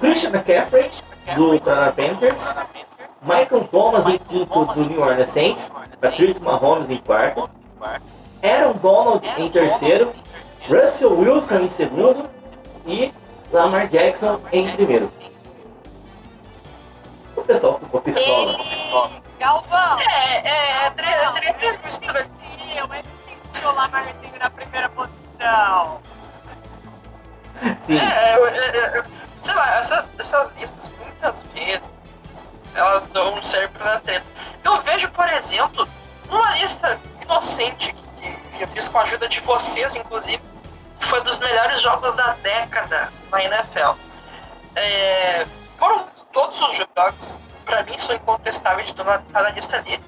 [0.00, 0.90] Christian McCaffrey,
[1.36, 2.38] do Carolina Panthers,
[3.22, 5.70] Michael Thomas em quinto do New Orleans Saints,
[6.00, 7.48] Patrick Mahomes em quarto,
[8.42, 10.12] Aaron Donald em terceiro,
[10.68, 12.28] Russell Wilson em segundo
[12.86, 13.12] e
[13.52, 15.12] Lamar Jackson em primeiro.
[17.36, 18.58] O pessoal ficou pistola.
[19.38, 19.98] Galvão.
[20.00, 22.14] É, é, é, treta, Não, treta ele sentiu,
[23.68, 26.00] o Lamarzinho na primeira posição.
[27.86, 29.04] Sim, É, é, é, é,
[29.42, 31.90] sei lá, essas, essas listas muitas vezes
[32.74, 34.26] elas dão um serve pra treta.
[34.64, 35.88] Eu vejo, por exemplo,
[36.28, 38.09] uma lista inocente que
[38.58, 40.42] eu fiz com a ajuda de vocês, inclusive,
[40.98, 43.92] que foi dos melhores jogos da década na NFL.
[44.76, 45.46] É,
[45.78, 50.00] foram todos os jogos, pra mim, são incontestáveis de tá na lista ali.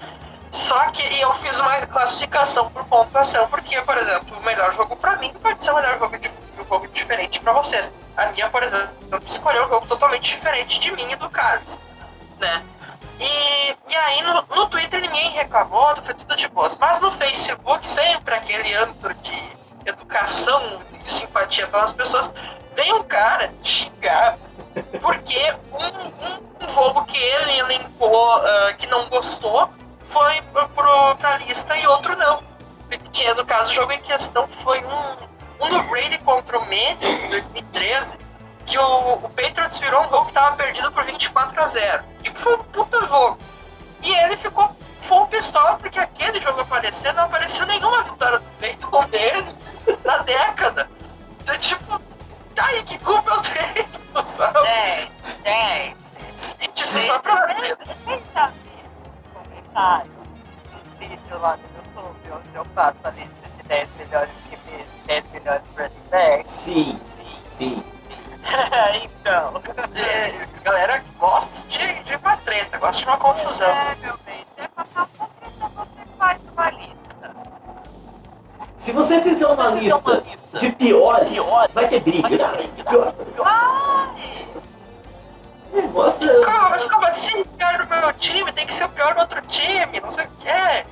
[0.51, 5.17] Só que eu fiz uma classificação por pontuação, porque, por exemplo, o melhor jogo pra
[5.17, 7.93] mim pode ser o melhor jogo de um jogo diferente pra vocês.
[8.17, 8.95] A minha, por exemplo,
[9.27, 11.79] escolheu um jogo totalmente diferente de mim e do Carlos,
[12.39, 12.63] né?
[13.23, 16.77] E, e aí no, no Twitter ninguém reclamou, foi tudo de boas.
[16.77, 19.57] Mas no Facebook, sempre aquele âmbito de
[19.87, 22.35] educação e simpatia pelas pessoas,
[22.75, 24.39] vem um cara xingar
[25.01, 29.68] porque um, um, jogo que ele elencou uh, que não gostou
[30.09, 32.43] foi pro, pra lista e outro não.
[33.12, 36.99] Que no caso o jogo em questão foi um, um do Brady contra o Med
[37.05, 38.18] em 2013,
[38.67, 42.05] que o, o Patriots virou um jogo que tava perdido por 24 a 0.
[42.23, 43.39] Tipo, foi um puta jogo.
[44.03, 49.05] E ele ficou full pistola porque aquele jogo apareceu, não apareceu nenhuma vitória do Peyton
[49.07, 49.55] dele
[50.05, 50.89] na década.
[51.41, 52.01] Então, tipo,
[52.55, 54.59] tá aí, que culpa eu tenho, sabe?
[54.67, 55.09] É,
[55.45, 55.95] é.
[56.61, 57.77] Gente, isso só pra ver.
[57.77, 60.13] Vocês já viram os comentários
[60.73, 65.25] dos vídeos lá no YouTube, onde eu faço a lista de 10 melhores QBs, 10
[65.33, 66.53] melhores running backs?
[66.65, 67.01] Sim,
[67.59, 67.91] sim.
[69.05, 69.62] então.
[69.94, 73.68] É, a galera gosta de, de uma treta, gosta de uma confusão.
[73.68, 77.36] É, meu bem, se é pra estar confusão, você faz uma lista.
[78.80, 80.22] Se você fizer uma lista
[80.59, 81.32] de piores,
[81.72, 82.28] vai ter briga.
[82.88, 83.14] Pior.
[83.44, 84.48] Ai!
[85.72, 87.40] O negócio é- Como, mas como assim?
[87.40, 90.24] O pior do meu time tem que ser o pior do outro time, não sei
[90.24, 90.48] o que.
[90.48, 90.84] É.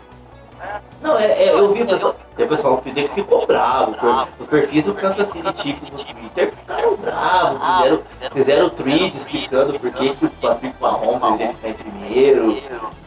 [1.03, 3.95] Não, é, é, eu vi pessoal, tem o pessoal que ficou bravo.
[4.39, 7.61] Os perfis do Kansas City Chiefs no Twitter ficaram bravos.
[7.61, 12.63] Fizeram, fizeram tweet explicando por que, o Patrick Mahomes deveria ficar em primeiro.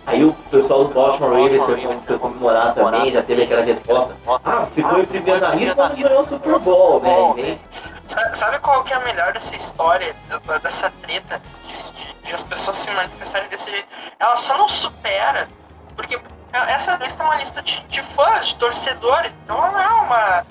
[0.05, 1.63] Aí o pessoal do Baltimore Ravens
[2.05, 4.15] foi, comemorar também, já teve aquela resposta.
[4.45, 7.31] Ah, ficou em primeiro na lista, mas não ganhou o Super Bowl, né?
[7.37, 7.59] E nem-
[8.07, 10.13] Sa- Sabe qual que é a melhor dessa história,
[10.61, 13.87] dessa treta, de, de- de as pessoas se manifestarem desse jeito?
[14.19, 15.47] Ela só não supera,
[15.95, 16.19] porque
[16.53, 20.45] essa lista é uma lista de, de fãs, de torcedores, então ela não é uma,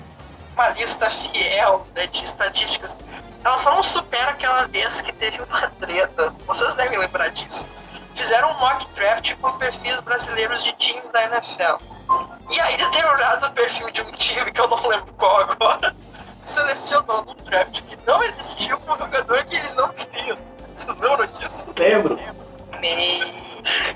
[0.53, 2.95] uma lista fiel né, de estatísticas.
[3.43, 7.67] Ela só não supera aquela vez que teve uma treta, vocês devem lembrar disso.
[8.15, 11.83] Fizeram um mock draft com perfis brasileiros de times da NFL.
[12.49, 15.95] E aí determinado o perfil de um time, que eu não lembro qual agora,
[16.45, 20.37] selecionou num draft que não existia um jogador que eles não queriam.
[20.77, 21.65] Vocês lembram disso?
[21.75, 22.17] Lembro.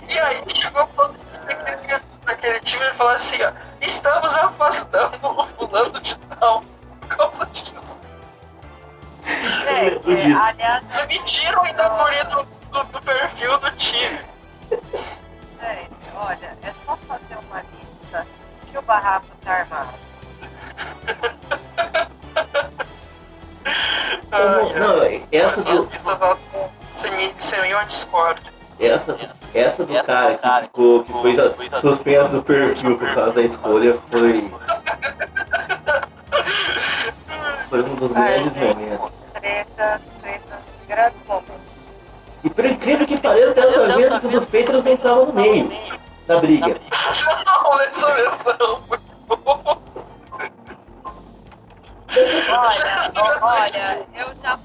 [0.08, 3.52] E aí chegou todo daquele, daquele time e falou assim, ó,
[3.82, 6.64] estamos afastando o fulano de tal
[7.02, 8.00] por causa disso.
[9.26, 14.20] Gente, é, aliás, Demitiram o Indapuri do, do, do perfil do time.
[14.70, 18.26] gente, olha, é só fazer uma lista
[18.72, 19.94] que o barraco tá armado.
[24.30, 26.38] Não, não, essa do, Essas listas
[26.94, 28.42] semi- semi Discord.
[28.80, 29.18] Essa,
[29.54, 31.36] essa do cara que ficou, que foi
[31.82, 34.52] suspenso do perfil por causa da escolha foi.
[37.70, 39.12] Foi um dos grandes momentos.
[39.34, 41.68] Treta, treta, grandes momentos.
[42.44, 45.70] E por incrível que pareça, dessa vez os dos Patriots não estavam no meio
[46.28, 46.68] da briga.
[47.46, 48.80] Não, nessa vez não.
[48.88, 49.82] Muito bom.
[52.50, 53.12] Olha,
[53.42, 54.58] olha, eu já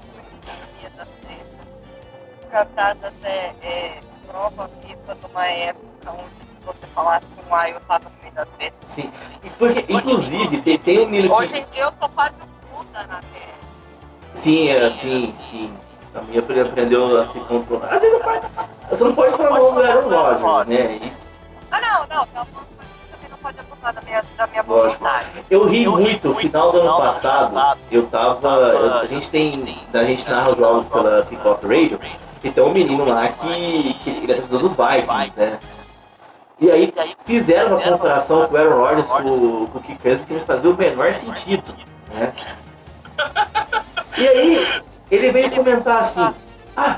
[2.53, 2.65] treta.
[2.65, 7.79] Cantada até é, prova viva de uma época onde se você falasse um ai, eu
[7.81, 8.75] tava no meio da treta.
[8.95, 9.11] Sim.
[9.57, 13.19] Porque, inclusive, tem, tem um menino Hoje em dia eu sou quase um puta na
[13.21, 14.41] terra.
[14.43, 15.73] Sim, é, sim, sim.
[16.15, 17.87] A minha aprendeu a se controlar.
[17.87, 18.21] Às vezes
[18.89, 20.95] você não pode falar do Aaron Rodgers, né?
[21.01, 21.13] E,
[21.71, 22.51] Ah, não, não, você
[23.11, 24.99] também não pode abusar da minha, da minha Lógico.
[25.03, 25.27] vontade.
[25.49, 28.47] Eu ri muito, no final do ano passado, eu tava.
[28.47, 29.83] eu- a gente tem.
[29.91, 31.99] A gente narra os jogos pela Kickoff Radio,
[32.43, 35.59] e tem um menino lá que, que ele é torcedor dos Vikings, né?
[36.59, 36.93] E aí
[37.25, 39.29] fizeram uma comparação com o Aaron Rodgers com,
[39.77, 41.73] o Kirk Cousins que não fazia o menor sentido,
[42.13, 42.31] né?
[44.17, 44.81] E aí
[45.11, 46.33] ele veio comentar assim,
[46.77, 46.97] ah,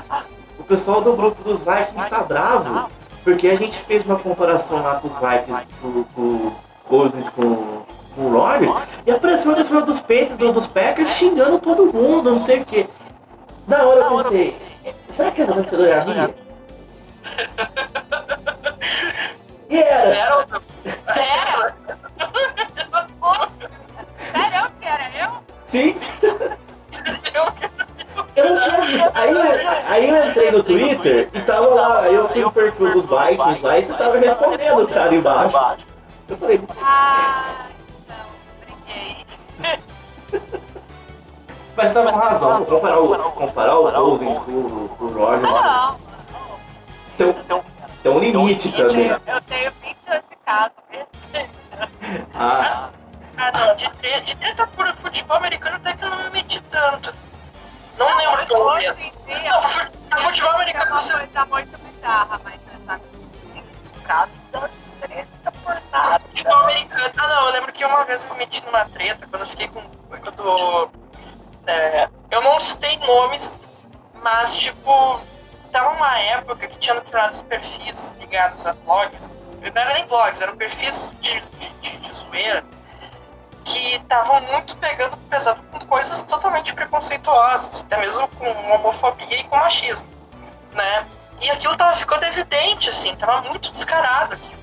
[0.58, 2.88] o pessoal do grupo dos Vikings tá bravo,
[3.24, 6.52] porque a gente fez uma comparação lá com os Vikings, com, com
[6.84, 7.82] Cousins com,
[8.14, 8.72] com o Rodgers,
[9.06, 12.64] e apareceu uma pessoa dos Patriots, do- dos Packers, xingando todo mundo, não sei o
[12.64, 12.86] que.
[13.66, 14.56] Na hora eu pensei,
[15.16, 16.30] será que a vencedora é a minha?
[19.68, 20.46] Era, Era,
[21.06, 21.74] Era?
[24.32, 25.30] Sério que era eu?
[25.70, 25.96] sim.
[27.34, 27.46] eu
[28.36, 29.10] Eu não tinha visto.
[29.14, 32.92] Aí, eu- aí eu entrei no Twitter e tava lá, aí eu fui no perfil
[32.92, 35.84] dos Vikings lá e você tava respondendo o cara embaixo.
[36.28, 37.54] Eu falei, Ah,
[41.76, 45.98] mas tava com razão, comparar o, comparar o Cousins com, o- Ah, não.
[47.16, 47.62] tem, um-
[48.02, 49.08] tem um limite também.
[49.08, 50.36] Eu tenho 20 anos de
[52.34, 52.90] Ah,
[53.38, 56.60] Ah, não, de treta, de treta por futebol americano até que eu não me meti
[56.70, 57.12] tanto.
[57.98, 58.98] Não lembro pelo Hoje menos.
[59.06, 59.90] em dia, Não, fu-
[60.22, 62.60] futebol é americano você coisa muito bizarra, mas
[64.04, 64.30] cada
[65.00, 66.20] treta por nada.
[66.20, 67.10] Futebol americano.
[67.18, 69.68] Ah, não, eu lembro que uma vez eu me meti numa treta quando eu fiquei
[69.68, 69.82] com.
[70.08, 70.90] Quando.
[71.66, 73.58] É, eu não citei nomes,
[74.14, 75.20] mas, tipo,
[75.72, 79.30] tava uma época que tinha determinados perfis ligados a blogs.
[79.60, 82.64] Não era nem blogs, eram perfis de, de, de, de zoeira
[83.64, 89.56] que estavam muito pegando pesado com coisas totalmente preconceituosas, até mesmo com homofobia e com
[89.56, 90.06] machismo,
[90.72, 91.04] né?
[91.40, 94.56] E aquilo tava ficando evidente, assim, tava muito descarado aquilo.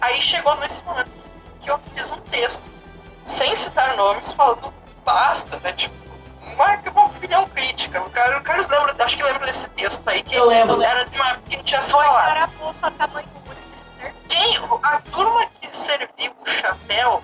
[0.00, 1.10] Aí chegou nesse momento
[1.60, 2.64] que eu fiz um texto,
[3.26, 4.72] sem citar nomes, falando
[5.04, 5.72] basta, né?
[5.74, 5.94] Tipo,
[6.60, 8.00] uma, uma opinião crítica.
[8.02, 10.82] O Carlos, o Carlos lembra, acho que lembra desse texto aí, que Eu lembro.
[10.82, 12.50] era de uma que não tinha se falado.
[12.98, 13.26] tamanho
[13.98, 14.14] certeza.
[14.28, 17.22] Quem, a turma que serviu o chapéu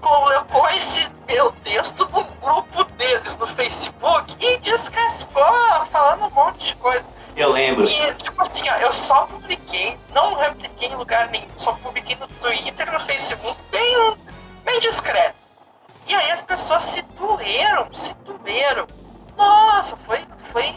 [0.00, 5.44] colocou esse meu texto num grupo deles no Facebook e descascou
[5.90, 7.04] falando um monte de coisa.
[7.36, 7.84] eu lembro.
[7.84, 12.28] E, tipo assim, ó, eu só publiquei, não repliquei em lugar nenhum, só publiquei no
[12.28, 14.14] Twitter e no Facebook, bem,
[14.64, 15.36] bem discreto.
[16.08, 18.86] E aí as pessoas se doeram, se doeram.
[19.36, 20.74] Nossa, foi, foi.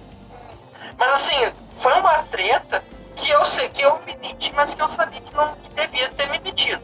[0.98, 2.84] Mas assim, foi uma treta
[3.16, 6.10] que eu sei que eu me meti, mas que eu sabia que não que devia
[6.10, 6.82] ter me metido.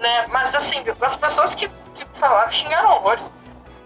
[0.00, 0.26] Né?
[0.28, 3.30] Mas assim, as pessoas que, que falaram xingaram horrores.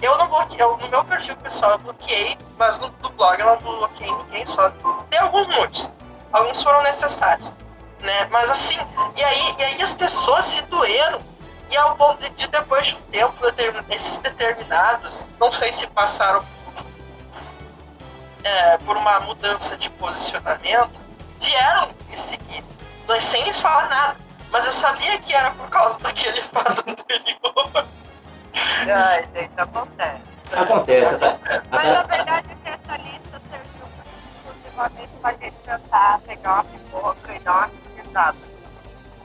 [0.01, 3.46] Eu não bloqueei, eu, no meu perfil pessoal eu bloqueei, mas no do blog eu
[3.46, 4.70] não bloqueei ninguém, só
[5.11, 5.92] tem alguns muitos.
[6.32, 7.53] Alguns foram necessários.
[8.01, 8.24] Né?
[8.30, 8.78] Mas assim,
[9.14, 11.20] e aí, e aí as pessoas se doeram.
[11.70, 16.42] E ao ponto de depois de um tempo, determin- esses determinados, não sei se passaram
[18.42, 20.98] é, por uma mudança de posicionamento,
[21.40, 22.64] vieram me seguir,
[23.06, 24.16] não- sem eles falar nada.
[24.50, 27.86] Mas eu sabia que era por causa daquele fato anterior.
[28.92, 30.22] Ai, gente, acontece.
[30.52, 31.38] Acontece, tá?
[31.70, 33.86] Mas na verdade que essa lista serviu
[34.34, 37.70] exclusivamente pra gente tentar pegar uma pipoca e dar uma
[38.02, 38.49] risada.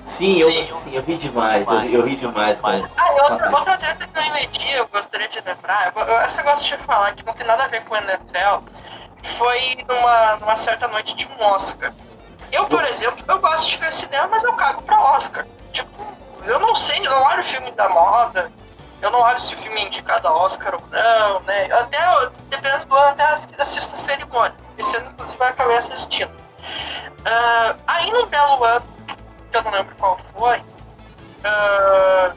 [0.05, 0.69] Sim, eu, Sim.
[0.93, 2.91] eu ri demais, eu, eu ri demais isso.
[2.97, 6.41] Ah, e outra, outra treta que eu meti, eu gostaria de lembrar, eu, eu, essa
[6.41, 8.63] eu gosto de falar, que não tem nada a ver com o NFL,
[9.37, 11.91] foi numa, numa certa noite de um Oscar.
[12.51, 15.45] Eu, por exemplo, eu gosto de ver cinema, mas eu cago pra Oscar.
[15.73, 16.05] Tipo,
[16.45, 18.51] eu não sei, eu não olho o filme da moda,
[19.01, 21.67] eu não olho se o filme é indicado a Oscar ou não, né?
[21.69, 21.99] Eu até,
[22.49, 24.55] dependendo do ano, até assisto a cerimônia.
[24.77, 26.31] Esse ano, inclusive, eu acabei assistindo.
[27.25, 28.85] Ah, aí, num belo ano,
[29.55, 30.61] que eu não lembro qual foi,
[31.45, 32.33] ah,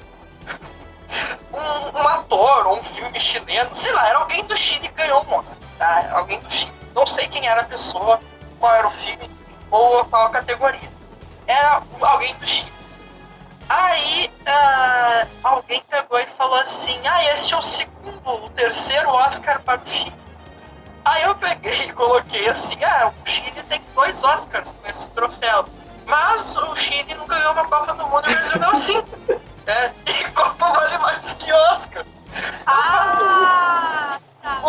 [1.53, 5.25] um, um ator ou um filme chileno, sei lá, era alguém do Chile que ganhou
[5.25, 6.09] um Oscar, tá?
[6.13, 6.73] Alguém do Chile.
[6.95, 8.21] Não sei quem era a pessoa,
[8.61, 9.29] qual era o filme
[9.69, 10.89] ou qual a categoria.
[11.47, 12.73] Era alguém do Chile.
[13.69, 19.61] Aí ah, alguém pegou e falou assim: Ah, esse é o segundo, o terceiro Oscar
[19.63, 20.15] para o Chile.
[21.05, 25.65] Aí eu peguei e coloquei assim: Ah, o Chile tem dois Oscars com esse troféu.
[26.09, 29.09] Mas o Chile não ganhou uma Copa do Mundo e o Brasil ganhou cinco.
[29.67, 32.05] É, e Copa vale mais que Oscar.
[32.67, 34.19] Ah!
[34.43, 34.61] Tá.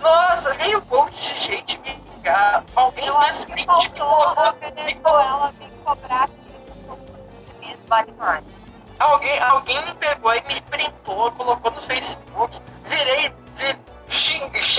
[0.00, 2.64] Nossa, veio um monte de gente me ligar.
[2.76, 6.28] Alguém Eu fez acho que print faltou a colocou- Venezuela vir cobrar
[7.60, 8.44] que vale mais.
[8.98, 12.60] Alguém, alguém me pegou e me printou, colocou no Facebook.
[12.84, 13.32] Virei,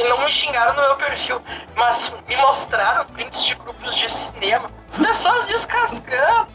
[0.01, 1.41] xing- não me xingaram no meu perfil,
[1.75, 4.69] mas me mostraram prints de grupos de cinema.
[4.91, 6.47] As pessoas descascando.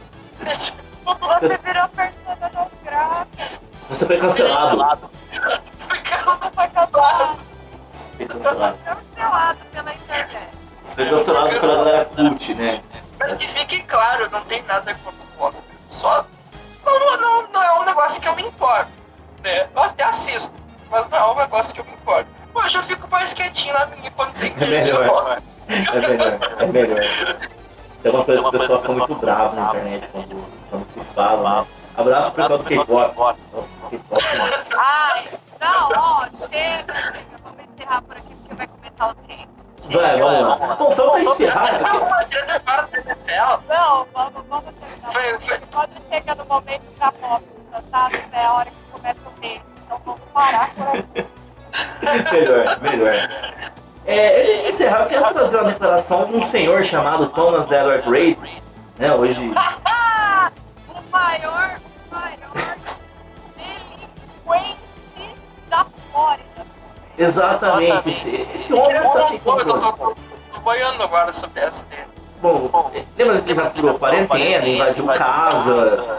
[0.58, 3.26] Tipo, Você virou persona não grata.
[3.88, 5.10] Você foi cancelado.
[5.30, 6.68] foi Você foi cancelado.
[6.68, 7.38] cancelado.
[8.16, 8.78] Foi cancelado.
[8.84, 10.38] Cancelado pela internet.
[10.94, 12.82] Foi cancelado pela galera cult, né?
[13.18, 15.64] Mas que fique claro, não tem nada contra o Oscar.
[15.90, 16.24] Só.
[16.84, 18.90] Não, não, não, não é um negócio que eu me importo.
[19.42, 19.68] Né?
[19.74, 20.52] Eu até assisto,
[20.90, 22.28] mas não é um negócio que eu me importo.
[22.56, 25.38] Hoje eu fico mais quietinho na minha quando tem É melhor.
[25.68, 27.00] É melhor, é melhor.
[28.02, 31.60] Tem uma coisa que o pessoal fica muito bravo na internet quando, quando se fala.
[31.60, 31.66] Né?
[31.98, 33.40] Abraço pro pessoal do K-pop.
[33.52, 34.00] Né?
[34.78, 35.28] Ai,
[35.60, 37.26] não, ó, chega, chega.
[37.42, 39.48] Vamos encerrar por aqui porque vai começar o tempo.
[39.90, 40.76] Vai, vamos lá.
[40.76, 41.80] Bom, só pra encerrar.
[43.68, 45.58] Não, vamos, vamos terminar.
[45.72, 48.24] Quando chega no momento da mópica, sabe?
[48.32, 49.60] É a hora que começa o mês.
[49.84, 51.35] Então vamos parar por aqui.
[52.32, 53.14] Melhor, melhor.
[54.06, 58.08] É, antes de encerrar, eu quero trazer uma declaração de um senhor chamado Thomas Edward
[58.08, 58.38] Reid,
[58.98, 59.52] né, hoje...
[60.88, 61.76] O maior,
[62.10, 62.76] o maior
[63.56, 65.34] delinquente
[65.68, 66.66] da Flórida.
[67.18, 69.10] Exatamente, esse, esse homem está
[69.42, 69.92] tô, eu tô, tô,
[70.52, 71.72] tô boiando agora essa dele.
[72.42, 76.18] Bom, lembra que ele já furou quarentena, invadiu casa.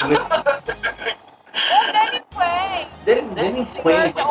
[1.56, 2.88] Um delinquente.
[3.04, 4.22] Del- Delinquente.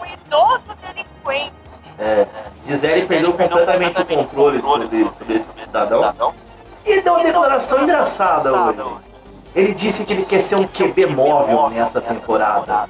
[0.00, 1.52] Um, idoso delinquente.
[1.98, 2.26] É,
[2.66, 6.34] Gisele perdeu completamente o controle sobre, sobre esse cidadão.
[6.86, 8.80] E deu uma declaração engraçada hoje.
[9.54, 12.88] Ele disse que ele quer ser um QB móvel nessa temporada.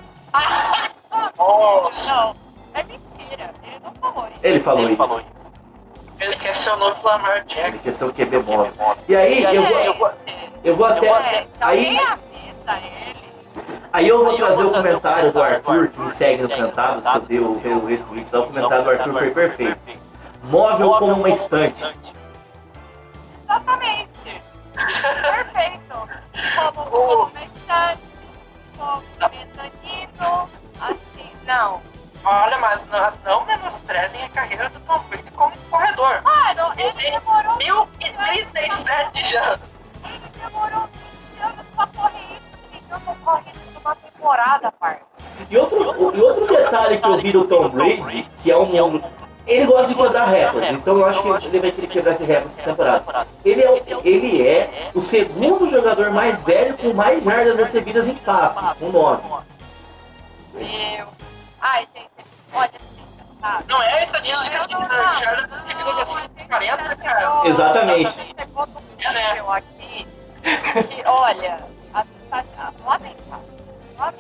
[1.37, 2.37] Nossa, Não,
[2.75, 3.51] é mentira.
[3.65, 4.41] Ele não falou isso.
[4.43, 5.27] Ele falou isso.
[6.21, 7.79] ele quer ser o novo Lamar Ele Jackson.
[7.83, 8.73] quer ser um QB móvel.
[9.09, 10.11] E aí, eu vou, eu vou,
[10.65, 11.07] eu vou até.
[11.09, 13.20] É, se alguém Aí, avisa ele.
[13.93, 17.55] Aí eu vou trazer o comentário do Arthur, que me segue no Cantado, que eu
[17.63, 18.29] dei o o retweet.
[18.33, 20.01] lá, O comentário do Arthur foi perfeito.
[20.45, 21.85] Móvel como uma estante.
[23.45, 24.43] Exatamente.
[24.75, 25.81] Perfeito.
[26.75, 28.01] Como como mexante,
[28.79, 30.49] como mezanino,
[30.81, 31.81] assim, não.
[32.23, 36.23] Olha, mas nós não menosprezem a carreira do Tom Brady como corredor.
[36.23, 39.59] Mano, ele demorou, 1037 já.
[40.05, 40.89] ele demorou
[41.33, 42.20] 20 anos pra correr
[43.01, 45.01] que não corre isso numa temporada, parça.
[45.51, 49.01] E outro, e outro detalhe que eu vi do Tom Brady, que é um.
[49.47, 52.55] Ele gosta de quebrar recordes, então eu acho que ele vai querer quebrar esse recorde
[52.59, 53.29] essa temporada.
[53.45, 58.15] Ele é, o- ele é o segundo jogador mais velho com mais jardas recebidas em
[58.17, 59.23] passe, com 9.
[60.55, 61.07] Meu.
[61.61, 62.09] Ai, gente,
[62.53, 63.67] olha assim?
[63.67, 64.73] Não é a estatística de
[65.25, 67.49] jardas recebidas acima de 40, cara.
[67.49, 68.21] Exatamente.
[69.01, 69.43] É, né?
[69.51, 70.07] aqui,
[70.43, 71.57] que, olha,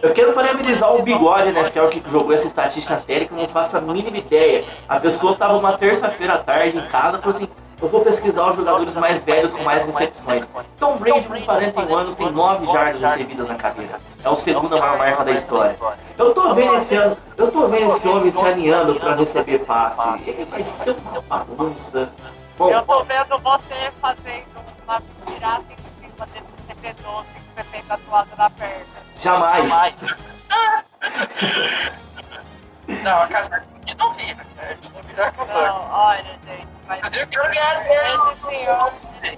[0.03, 3.49] Eu quero parabenizar o Bigode, né, Fel, que jogou essa estatística tela, que eu não
[3.49, 4.65] faço a mínima ideia.
[4.89, 7.49] A pessoa tava uma terça-feira à tarde em casa falou assim,
[7.81, 10.45] eu vou pesquisar os jogadores mais velhos com mais recepções.
[10.79, 13.99] Tom Brady, com 41 anos, tem 9 jardas recebidas na carreira.
[14.23, 15.77] É o segundo maior marca da história.
[16.19, 20.29] Eu tô vendo esse ano, eu tô vendo esse homem se alinhando pra receber passe.
[20.29, 22.13] Ele vai ser uma bagunça.
[22.59, 28.31] Bom, Eu tô vendo você fazendo uma pirata em cima desse CP12 você tem tatuado
[28.37, 28.85] na perna.
[29.23, 29.71] jamais.
[33.05, 34.35] Não, a casaca a gente não vira.
[34.35, 34.45] né?
[34.59, 35.63] A gente não vira a casaca.
[35.63, 38.93] Não, olha, gente, mas Eu digo que eu ganhar esse senhor, esse senhor
[39.23, 39.31] é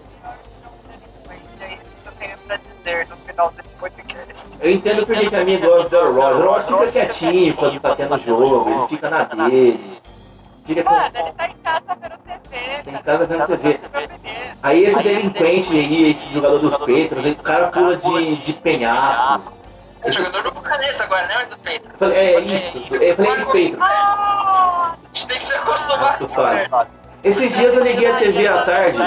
[0.88, 1.62] delinquente.
[1.62, 4.46] É isso que eu tenho pra dizer no final desse podcast.
[4.60, 6.38] Eu entendo porque que a minha gosta do Rodgers.
[6.38, 10.00] O Rodgers fica quietinho quando tá tendo jogo, ele fica na dele.
[10.64, 10.90] Fica com...
[10.90, 12.82] Mano, ele tá em casa vendo TV.
[12.84, 13.80] Tá em casa vendo TV.
[14.62, 19.52] Aí esse delinquente aí, esse jogador dos Patriots, aí o cara pula de, de penhasco.
[20.04, 21.34] É o jogador do Bucaneiros agora, né?
[21.36, 21.88] Mas do peito.
[22.04, 23.78] É isso, eu falei dos Patriots.
[23.80, 26.42] A gente tem que se acostumar com isso.
[26.42, 26.86] né?
[27.24, 28.98] Esses dias eu liguei a TV à tarde,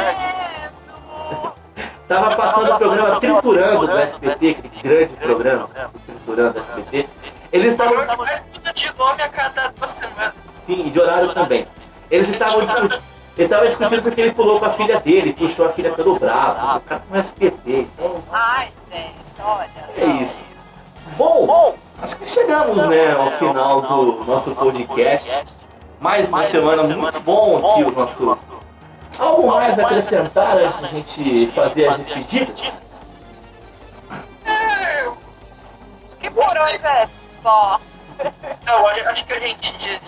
[2.08, 5.70] tava passando o programa Triturando do SBT, aquele grande programa,
[6.06, 7.10] Triturando do SBT.
[7.52, 10.34] Eles estavam, mais tudo de nome a cada duas semanas.
[10.66, 11.68] sim, de horário também.
[12.12, 13.02] Eles estavam discutindo,
[13.38, 16.78] ele tava discutindo porque ele pulou com a filha dele, puxou a filha pelo braço,
[16.78, 17.82] o cara com SBT.
[17.82, 19.14] Então, Ai, gente,
[19.44, 19.70] olha.
[19.98, 20.36] É isso.
[21.18, 25.46] Bom, acho que chegamos né, ao final do nosso podcast.
[26.00, 28.38] Mais uma semana muito bom aqui o nosso.
[29.18, 32.74] Algo mais a acrescentar antes da gente fazer as despedidas?
[36.20, 37.08] Que por hoje é
[37.42, 37.80] só.
[38.66, 40.02] Não, acho que a gente,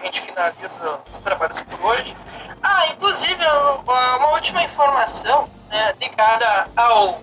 [0.00, 2.16] a gente finaliza os trabalhos por hoje.
[2.62, 7.20] Ah, inclusive, eu- uma última informação né, ligada ao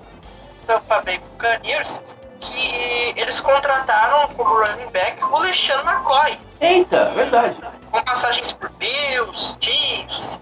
[0.65, 2.03] Tampa Bay Buccaneers,
[2.39, 7.57] que eles contrataram como running back o Alexandre McCoy, Eita, verdade.
[7.91, 10.39] com passagens por Bills, Chiefs,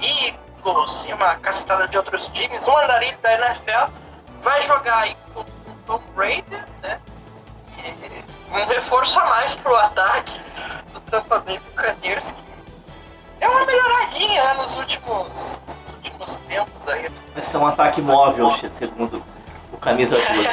[0.00, 2.66] Eagles e uma cacetada de outros times.
[2.68, 3.92] Um andarilho da NFL
[4.42, 5.44] vai jogar aí com o
[5.86, 6.44] Tom Brady,
[6.82, 7.00] né?
[7.78, 10.38] E um reforço a mais pro ataque
[10.92, 12.42] do Tampa Bay Buccaneers, que
[13.44, 17.08] é uma melhoradinha né, nos últimos, nos últimos tempos aí.
[17.34, 19.22] Vai ser um ataque móvel, segundo
[19.72, 20.48] o camisa 12.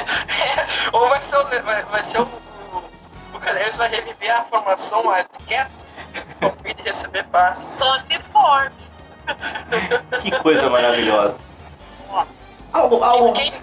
[0.93, 2.83] Ou vai ser o, vai, vai ser o, o
[3.33, 5.69] Buccaneers vai reviver a formação Wildcat,
[6.63, 7.77] fim de receber passes.
[7.77, 8.71] Só se for.
[10.21, 11.37] Que coisa maravilhosa.
[12.09, 12.25] Ó,
[12.73, 13.33] Algo, algo.
[13.33, 13.53] Quem,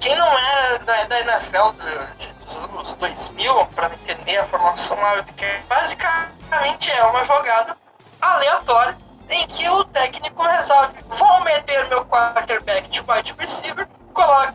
[0.00, 4.96] quem não era da, da NFL do- de- dos anos 2000 para entender a formação
[4.96, 7.76] Wildcat, basicamente é uma jogada
[8.20, 8.96] aleatória
[9.28, 14.54] em que o técnico resolve: vou meter meu quarterback de wide receiver, coloca,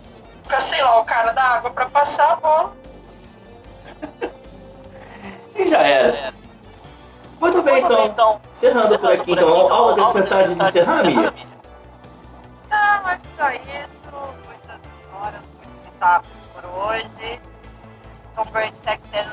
[0.59, 2.73] sei lá, o cara da água para passar a bola.
[5.57, 6.33] E já era.
[7.39, 8.41] Muito bem, então.
[8.57, 9.71] Encerrando por aqui, então.
[9.71, 11.33] Algo a acrescentar de encerrar, Mia?
[12.69, 13.95] Não, acho que só isso.
[14.11, 17.39] Muitas histórias, muito pitacos por hoje.
[19.11, 19.25] Del-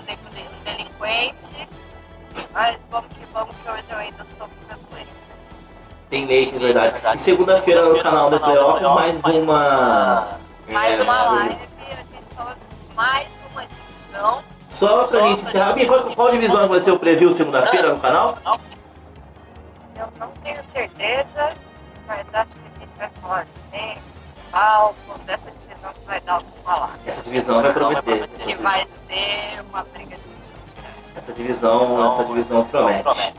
[0.60, 1.68] um delinquente.
[2.52, 5.06] Mas vamos que vamos, que hoje eu ainda sou tranquilo.
[6.08, 7.16] Tem Ultimate, na verdade.
[7.16, 8.82] E segunda-feira no canal do Playoffs,
[9.22, 10.28] mais uma.
[10.68, 11.56] Mais é, uma live,
[11.90, 12.56] a gente fala
[12.94, 14.42] mais uma divisão.
[14.78, 18.36] Só pra gente encerrar, qual, qual divisão vai ser o preview segunda-feira no canal?
[19.96, 21.52] Eu não tenho certeza,
[22.06, 23.98] mas acho que a gente vai falar de
[24.50, 25.50] Falcon, dessa
[26.06, 26.90] vai dar o que falar.
[27.06, 28.28] Essa divisão vai prometer.
[28.28, 33.32] Que vai ser uma briga de Essa divisão, essa divisão promete.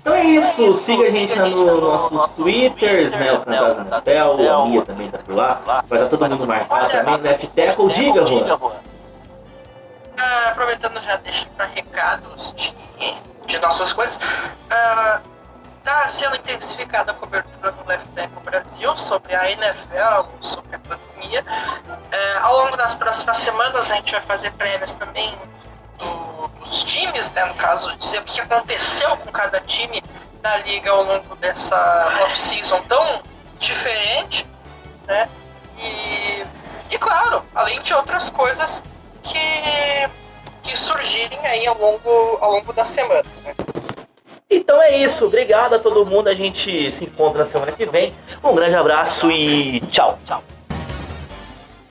[0.00, 3.32] Então é isso, siga a gente nos nossos twitters, né?
[3.34, 5.62] O Fantasma da Tel, a Mia também tá por lá.
[5.64, 7.92] Vai estar todo mundo marcado também no Left Tackle.
[7.94, 8.58] Diga, Juan.
[10.18, 12.74] Ah, aproveitando já deixo para recados de,
[13.46, 14.18] de nossas coisas.
[14.70, 15.20] Ah,
[15.82, 21.44] Está sendo intensificada a cobertura no Left Tackle Brasil sobre a NFL, sobre a pandemia.
[22.12, 25.36] É, ao longo das próximas semanas a gente vai fazer prévias também
[25.98, 30.00] do- dos times, né, no caso, dizer o que aconteceu com cada time
[30.40, 31.76] da liga ao longo dessa
[32.26, 33.20] off-season tão
[33.58, 34.46] diferente,
[35.08, 35.28] né?
[35.78, 36.46] E,
[36.90, 38.84] e claro, além de outras coisas
[39.24, 40.08] que,
[40.62, 43.52] que surgirem aí ao longo, ao longo das semanas, né?
[44.54, 46.28] Então é isso, obrigado a todo mundo.
[46.28, 48.12] A gente se encontra na semana que vem.
[48.44, 50.18] Um grande abraço e tchau.
[50.26, 50.42] Tchau.